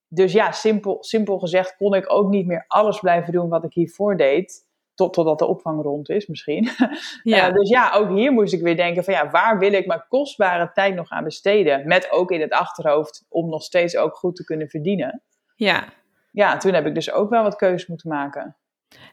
[0.08, 3.74] Dus ja, simpel, simpel gezegd kon ik ook niet meer alles blijven doen wat ik
[3.74, 4.66] hiervoor deed.
[4.96, 6.70] Tot, totdat de opvang rond is misschien.
[7.24, 7.48] Ja.
[7.48, 10.06] Uh, dus ja, ook hier moest ik weer denken van ja, waar wil ik mijn
[10.10, 11.88] kostbare tijd nog aan besteden?
[11.88, 15.22] Met ook in het achterhoofd om nog steeds ook goed te kunnen verdienen.
[15.56, 15.84] Ja.
[16.32, 18.58] Ja, toen heb ik dus ook wel wat keuzes moeten maken.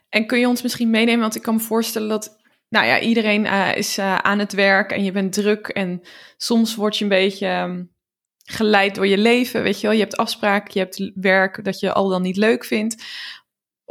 [0.09, 3.45] En kun je ons misschien meenemen, want ik kan me voorstellen dat nou ja, iedereen
[3.45, 6.01] uh, is uh, aan het werk en je bent druk en
[6.37, 7.91] soms word je een beetje um,
[8.43, 9.95] geleid door je leven, weet je wel.
[9.95, 13.03] Je hebt afspraken, je hebt werk dat je al dan niet leuk vindt.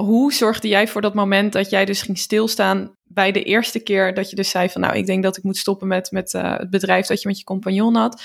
[0.01, 4.15] Hoe zorgde jij voor dat moment dat jij dus ging stilstaan bij de eerste keer
[4.15, 6.57] dat je dus zei van nou, ik denk dat ik moet stoppen met, met uh,
[6.57, 8.23] het bedrijf dat je met je compagnon had.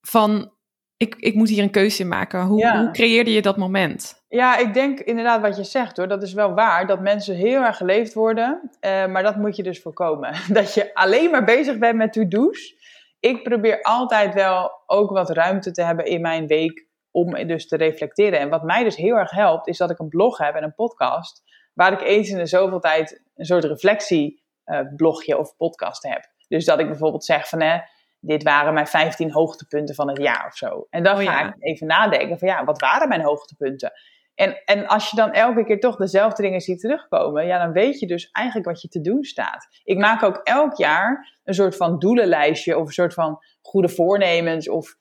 [0.00, 0.52] Van
[0.96, 2.42] ik, ik moet hier een keuze in maken.
[2.42, 2.82] Hoe, ja.
[2.82, 4.22] hoe creëerde je dat moment?
[4.28, 6.08] Ja, ik denk inderdaad wat je zegt hoor.
[6.08, 6.86] Dat is wel waar.
[6.86, 8.70] Dat mensen heel erg geleefd worden.
[8.80, 10.34] Uh, maar dat moet je dus voorkomen.
[10.58, 12.74] Dat je alleen maar bezig bent met to-do's.
[13.20, 16.86] Ik probeer altijd wel ook wat ruimte te hebben in mijn week.
[17.10, 18.38] Om dus te reflecteren.
[18.38, 20.74] En wat mij dus heel erg helpt, is dat ik een blog heb en een
[20.74, 21.42] podcast.
[21.74, 26.22] Waar ik eens in de zoveel tijd een soort reflectieblogje uh, of podcast heb.
[26.48, 27.60] Dus dat ik bijvoorbeeld zeg van.
[27.60, 27.78] hè
[28.20, 30.86] dit waren mijn 15 hoogtepunten van het jaar of zo.
[30.90, 31.46] En dan oh, ga ja.
[31.46, 33.92] ik even nadenken van ja, wat waren mijn hoogtepunten?
[34.34, 37.98] En, en als je dan elke keer toch dezelfde dingen ziet terugkomen, ja, dan weet
[37.98, 39.66] je dus eigenlijk wat je te doen staat.
[39.84, 44.68] Ik maak ook elk jaar een soort van doelenlijstje of een soort van goede voornemens.
[44.68, 44.94] Of,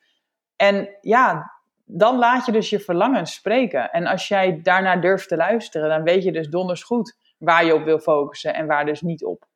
[0.56, 1.52] en ja,
[1.92, 3.92] dan laat je dus je verlangens spreken.
[3.92, 7.74] En als jij daarnaar durft te luisteren, dan weet je dus donders goed waar je
[7.74, 9.48] op wil focussen en waar dus niet op.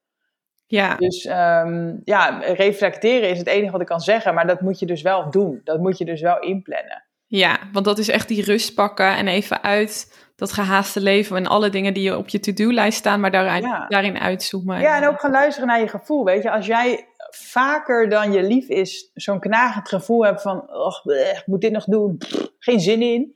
[0.65, 0.95] Ja.
[0.95, 4.85] Dus um, ja, reflecteren is het enige wat ik kan zeggen, maar dat moet je
[4.85, 5.61] dus wel doen.
[5.63, 7.05] Dat moet je dus wel inplannen.
[7.25, 11.47] Ja, want dat is echt die rust pakken en even uit dat gehaaste leven en
[11.47, 13.85] alle dingen die je op je to-do-lijst staan, maar daarin, ja.
[13.87, 14.79] daarin uitzoomen.
[14.79, 16.23] Ja, en ook gaan luisteren naar je gevoel.
[16.23, 21.05] Weet je, als jij vaker dan je lief is zo'n knagend gevoel hebt van, oh,
[21.05, 22.17] ik moet dit nog doen,
[22.59, 23.35] geen zin in.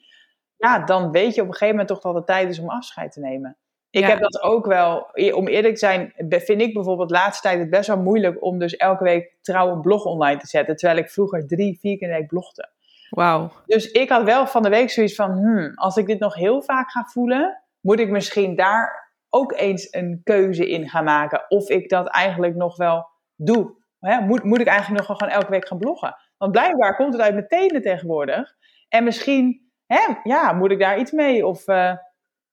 [0.57, 3.11] Ja, dan weet je op een gegeven moment toch dat het tijd is om afscheid
[3.11, 3.57] te nemen.
[3.89, 7.59] Ik heb dat ook wel, om eerlijk te zijn, vind ik bijvoorbeeld de laatste tijd
[7.59, 10.75] het best wel moeilijk om dus elke week trouw een blog online te zetten.
[10.75, 12.69] Terwijl ik vroeger drie, vier keer in de week blogde.
[13.09, 13.51] Wauw.
[13.65, 16.61] Dus ik had wel van de week zoiets van, hmm, als ik dit nog heel
[16.61, 21.45] vaak ga voelen, moet ik misschien daar ook eens een keuze in gaan maken.
[21.47, 23.75] Of ik dat eigenlijk nog wel doe.
[23.99, 24.19] Hè?
[24.19, 26.15] Moet, moet ik eigenlijk nog gewoon elke week gaan bloggen?
[26.37, 28.55] Want blijkbaar komt het uit mijn tenen tegenwoordig.
[28.89, 31.45] En misschien, hè, ja, moet ik daar iets mee?
[31.45, 31.67] Of...
[31.67, 31.93] Uh,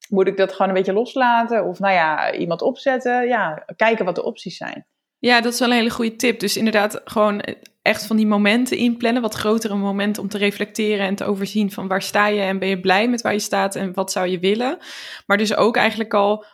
[0.08, 1.64] moet ik dat gewoon een beetje loslaten?
[1.64, 3.26] Of nou ja, iemand opzetten?
[3.26, 4.86] Ja, kijken wat de opties zijn.
[5.18, 6.40] Ja, dat is wel een hele goede tip.
[6.40, 7.42] Dus inderdaad, gewoon
[7.82, 9.22] echt van die momenten inplannen.
[9.22, 12.68] Wat grotere momenten om te reflecteren en te overzien van waar sta je en ben
[12.68, 14.78] je blij met waar je staat en wat zou je willen.
[15.26, 16.44] Maar dus ook eigenlijk al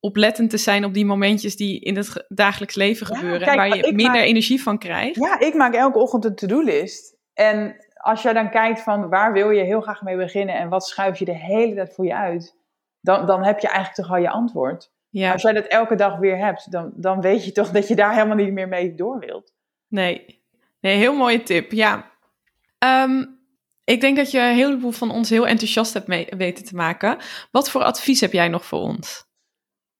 [0.00, 3.48] oplettend te zijn op die momentjes die in het dagelijks leven gebeuren.
[3.48, 5.16] en waar je minder energie van krijgt.
[5.16, 7.16] Ja, ik maak elke ochtend een to-do-list.
[7.34, 10.86] En als je dan kijkt van waar wil je heel graag mee beginnen en wat
[10.86, 12.58] schuif je de hele tijd voor je uit
[13.00, 14.92] dan, dan heb je eigenlijk toch al je antwoord.
[15.08, 15.32] Ja.
[15.32, 18.14] Als jij dat elke dag weer hebt, dan, dan weet je toch dat je daar
[18.14, 19.52] helemaal niet meer mee door wilt.
[19.88, 20.42] Nee,
[20.80, 21.72] nee heel mooie tip.
[21.72, 22.10] Ja.
[22.78, 23.24] Ehm,
[23.84, 27.18] ik denk dat je een heleboel van ons heel enthousiast hebt mee, weten te maken.
[27.50, 29.28] Wat voor advies heb jij nog voor ons?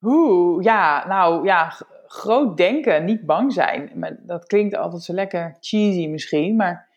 [0.03, 1.73] Oeh, ja, nou ja,
[2.07, 3.91] groot denken, niet bang zijn.
[4.23, 6.89] Dat klinkt altijd zo lekker cheesy misschien, maar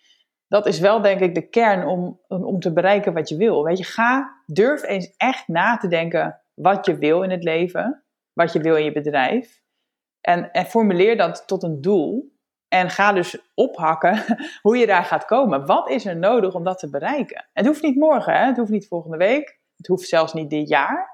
[0.47, 3.63] dat is wel denk ik de kern om, om te bereiken wat je wil.
[3.63, 8.03] Weet je, ga, durf eens echt na te denken wat je wil in het leven,
[8.33, 9.61] wat je wil in je bedrijf.
[10.21, 12.31] En, en formuleer dat tot een doel.
[12.67, 14.23] En ga dus ophakken
[14.61, 15.65] hoe je daar gaat komen.
[15.65, 17.49] Wat is er nodig om dat te bereiken?
[17.53, 18.45] Het hoeft niet morgen, hè?
[18.45, 21.12] het hoeft niet volgende week, het hoeft zelfs niet dit jaar.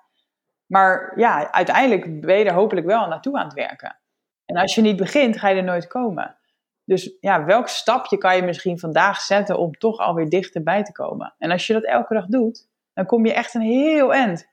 [0.71, 3.99] Maar ja, uiteindelijk ben je er hopelijk wel naartoe aan het werken.
[4.45, 6.37] En als je niet begint, ga je er nooit komen.
[6.85, 11.35] Dus ja, welk stapje kan je misschien vandaag zetten om toch alweer dichterbij te komen?
[11.37, 14.47] En als je dat elke dag doet, dan kom je echt een heel eind.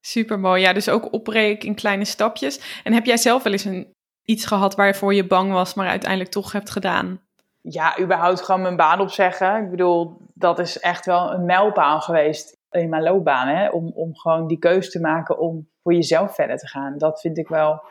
[0.00, 0.62] Super mooi.
[0.62, 2.80] Ja, dus ook opbreken in kleine stapjes.
[2.84, 6.30] En heb jij zelf wel eens een, iets gehad waarvoor je bang was, maar uiteindelijk
[6.30, 7.20] toch hebt gedaan?
[7.60, 9.64] Ja, überhaupt gewoon mijn baan opzeggen.
[9.64, 13.48] Ik bedoel, dat is echt wel een mijlpaal geweest in mijn loopbaan.
[13.48, 13.68] Hè?
[13.68, 16.98] Om, om gewoon die keuze te maken om voor jezelf verder te gaan.
[16.98, 17.82] Dat vind ik wel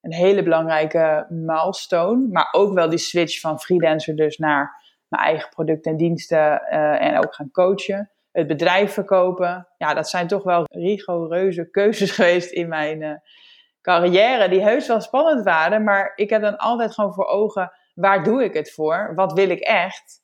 [0.00, 2.28] een hele belangrijke milestone.
[2.30, 7.02] Maar ook wel die switch van freelancer dus naar mijn eigen producten en diensten uh,
[7.02, 8.10] en ook gaan coachen.
[8.30, 9.68] Het bedrijf verkopen.
[9.78, 13.14] Ja, dat zijn toch wel rigoureuze keuzes geweest in mijn uh,
[13.80, 14.48] carrière.
[14.48, 15.84] Die heus wel spannend waren.
[15.84, 19.12] Maar ik heb dan altijd gewoon voor ogen, waar doe ik het voor?
[19.14, 20.22] Wat wil ik echt?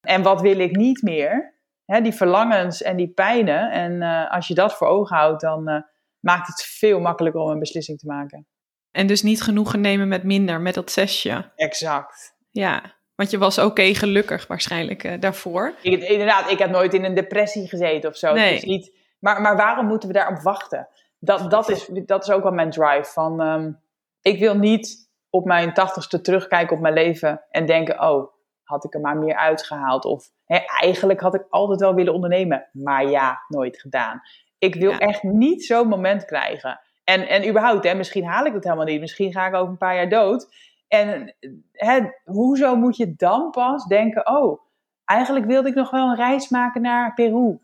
[0.00, 1.53] En wat wil ik niet meer?
[1.84, 3.70] He, die verlangens en die pijnen.
[3.70, 5.84] En uh, als je dat voor ogen houdt, dan
[6.20, 8.46] maakt het veel makkelijker om een beslissing te maken.
[8.90, 11.50] En dus niet genoegen nemen met minder, met dat zesje.
[11.56, 12.36] Exact.
[12.50, 12.82] Ja,
[13.14, 15.74] want je was oké gelukkig waarschijnlijk uh, daarvoor.
[15.82, 18.32] Ik, inderdaad, ik heb nooit in een depressie gezeten of zo.
[18.32, 18.60] Nee.
[18.64, 20.88] niet, maar, maar waarom moeten we daarop wachten?
[21.18, 23.10] Dat, dat, is, dat is ook wel mijn drive.
[23.12, 23.80] Van, um,
[24.20, 28.33] ik wil niet op mijn tachtigste terugkijken op mijn leven en denken: oh,
[28.64, 30.04] had ik er maar meer uitgehaald.
[30.04, 34.20] Of hè, eigenlijk had ik altijd wel willen ondernemen, maar ja, nooit gedaan.
[34.58, 36.80] Ik wil echt niet zo'n moment krijgen.
[37.04, 39.00] En, en überhaupt, hè, misschien haal ik dat helemaal niet.
[39.00, 40.48] Misschien ga ik over een paar jaar dood.
[40.88, 41.34] En
[41.72, 44.60] hè, hoezo moet je dan pas denken: oh,
[45.04, 47.58] eigenlijk wilde ik nog wel een reis maken naar Peru.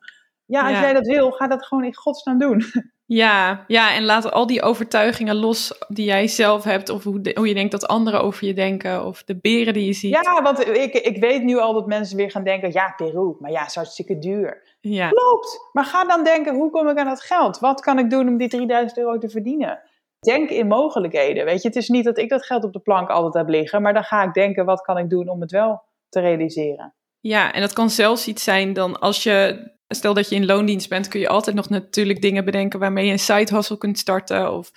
[0.44, 2.62] Ja, als jij dat wil, ga dat gewoon in godsnaam doen.
[3.12, 7.48] Ja, ja, en laat al die overtuigingen los die jij zelf hebt, of hoe, hoe
[7.48, 10.11] je denkt dat anderen over je denken, of de beren die je ziet.
[10.11, 13.50] Ja, want ik, ik weet nu al dat mensen weer gaan denken: ja, Peru, maar
[13.50, 14.76] ja, het is hartstikke duur.
[14.80, 15.08] Ja.
[15.08, 17.58] Klopt, maar ga dan denken: hoe kom ik aan dat geld?
[17.58, 19.80] Wat kan ik doen om die 3000 euro te verdienen?
[20.20, 21.44] Denk in mogelijkheden.
[21.44, 23.82] Weet je, het is niet dat ik dat geld op de plank altijd heb liggen,
[23.82, 26.94] maar dan ga ik denken: wat kan ik doen om het wel te realiseren?
[27.21, 30.89] Ja, en dat kan zelfs iets zijn dan als je Stel dat je in loondienst
[30.89, 34.53] bent, kun je altijd nog natuurlijk dingen bedenken waarmee je een side hustle kunt starten
[34.53, 34.71] of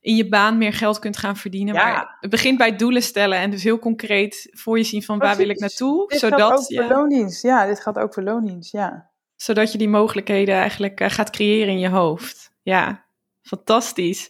[0.00, 1.74] in je baan meer geld kunt gaan verdienen.
[1.74, 1.84] Ja.
[1.84, 5.36] Maar het begint bij doelen stellen en dus heel concreet voor je zien van waar
[5.36, 6.08] wil ik naartoe.
[6.08, 7.42] Dit zodat, gaat ook voor loondienst.
[7.42, 9.10] Ja, dit gaat ook voor loondienst, ja.
[9.36, 12.52] Zodat je die mogelijkheden eigenlijk uh, gaat creëren in je hoofd.
[12.62, 13.04] Ja,
[13.42, 14.28] Fantastisch.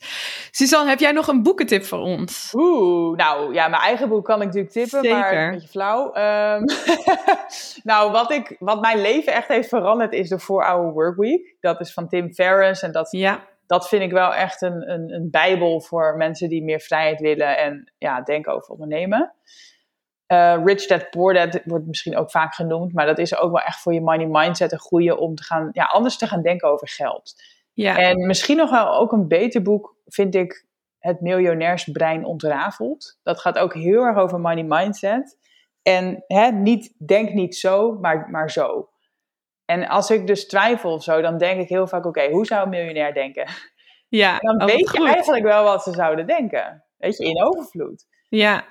[0.51, 2.53] Suzanne, heb jij nog een boekentip voor ons?
[2.55, 5.19] Oeh, nou ja, mijn eigen boek kan ik natuurlijk tippen, Zeker.
[5.19, 6.07] maar een beetje flauw.
[6.07, 6.65] Um,
[7.91, 11.57] nou, wat, ik, wat mijn leven echt heeft veranderd is de 4-Hour Workweek.
[11.61, 13.45] Dat is van Tim Ferriss en dat, ja.
[13.67, 17.59] dat vind ik wel echt een, een, een bijbel voor mensen die meer vrijheid willen
[17.59, 19.33] en ja, denken over ondernemen.
[20.33, 23.61] Uh, Rich Dad Poor Dad wordt misschien ook vaak genoemd, maar dat is ook wel
[23.61, 26.69] echt voor je money mindset een goede om te gaan, ja, anders te gaan denken
[26.69, 27.35] over geld.
[27.83, 27.97] Ja.
[27.97, 30.69] En misschien nog wel ook een beter boek vind ik
[30.99, 33.19] Het miljonairsbrein ontrafeld.
[33.23, 35.39] Dat gaat ook heel erg over money mindset.
[35.83, 38.89] En hè, niet, denk niet zo, maar, maar zo.
[39.65, 42.63] En als ik dus twijfel of zo, dan denk ik heel vaak: oké, hoe zou
[42.63, 43.49] een miljonair denken?
[44.09, 46.85] Ja, dan weet je eigenlijk wel wat ze zouden denken.
[46.97, 48.07] Weet je, in overvloed.
[48.29, 48.65] Ja,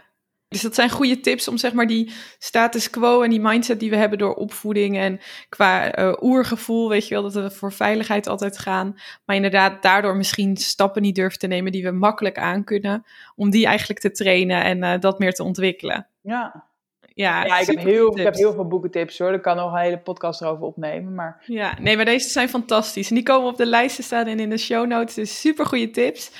[0.50, 3.90] dus dat zijn goede tips om zeg maar die status quo en die mindset die
[3.90, 5.20] we hebben door opvoeding en
[5.50, 9.00] qua uh, oergevoel, weet je wel, dat we voor veiligheid altijd gaan.
[9.26, 13.50] Maar inderdaad, daardoor misschien stappen niet durven te nemen die we makkelijk aan kunnen, om
[13.50, 16.08] die eigenlijk te trainen en uh, dat meer te ontwikkelen.
[16.22, 16.68] Ja.
[17.14, 19.34] Ja, ja ik, heb heel, ik heb heel veel boekentips hoor.
[19.34, 21.16] Ik kan nog een hele podcast erover opnemen.
[21.16, 21.44] Maar...
[21.46, 23.10] Ja, nee, maar deze zijn fantastisch.
[23.10, 25.14] En die komen op de lijst te staan en in de show notes.
[25.14, 26.32] Dus super goede tips.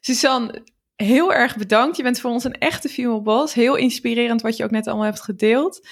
[0.00, 0.62] Suzanne,
[0.96, 1.96] heel erg bedankt.
[1.96, 3.54] Je bent voor ons een echte female boss.
[3.54, 5.88] Heel inspirerend wat je ook net allemaal hebt gedeeld.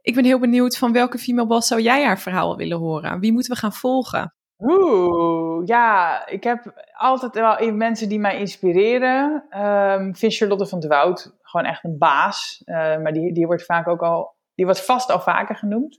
[0.00, 3.20] Ik ben heel benieuwd van welke female boss zou jij haar verhaal willen horen?
[3.20, 4.32] Wie moeten we gaan volgen?
[4.58, 9.44] Oeh, ja, ik heb altijd wel mensen die mij inspireren.
[9.50, 12.62] Um, vind Charlotte van de Woud gewoon echt een baas.
[12.64, 15.98] Uh, maar die, die wordt vaak ook al, die wordt vast al vaker genoemd.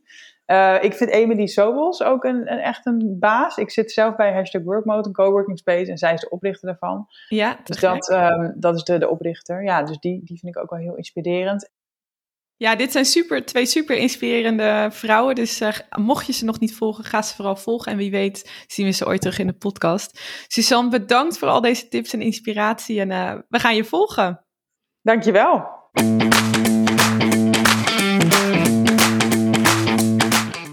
[0.52, 3.58] Uh, ik vind Emily Sobels ook een, een, echt een baas.
[3.58, 7.08] Ik zit zelf bij hashtag Workmode, een coworking space, en zij is de oprichter daarvan.
[7.28, 9.64] Ja, dus dat, um, dat is de, de oprichter.
[9.64, 11.70] Ja, dus die, die vind ik ook wel heel inspirerend.
[12.56, 15.36] Ja, dit zijn super, twee super inspirerende vrouwen.
[15.36, 17.92] Dus uh, mocht je ze nog niet volgen, ga ze vooral volgen.
[17.92, 20.20] En wie weet zien we ze ooit terug in de podcast.
[20.48, 23.00] Suzanne, bedankt voor al deze tips en inspiratie.
[23.00, 24.46] En uh, we gaan je volgen.
[25.02, 25.68] Dankjewel.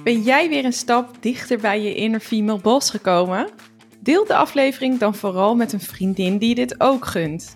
[0.07, 3.49] Ben jij weer een stap dichter bij je inner female boss gekomen?
[4.01, 7.55] Deel de aflevering dan vooral met een vriendin die dit ook gunt.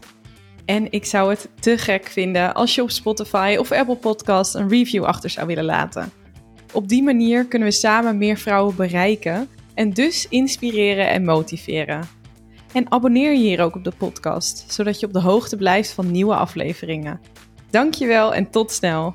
[0.64, 4.68] En ik zou het te gek vinden als je op Spotify of Apple Podcast een
[4.68, 6.12] review achter zou willen laten.
[6.72, 12.08] Op die manier kunnen we samen meer vrouwen bereiken en dus inspireren en motiveren.
[12.72, 16.10] En abonneer je hier ook op de podcast, zodat je op de hoogte blijft van
[16.10, 17.20] nieuwe afleveringen.
[17.70, 19.14] Dankjewel en tot snel!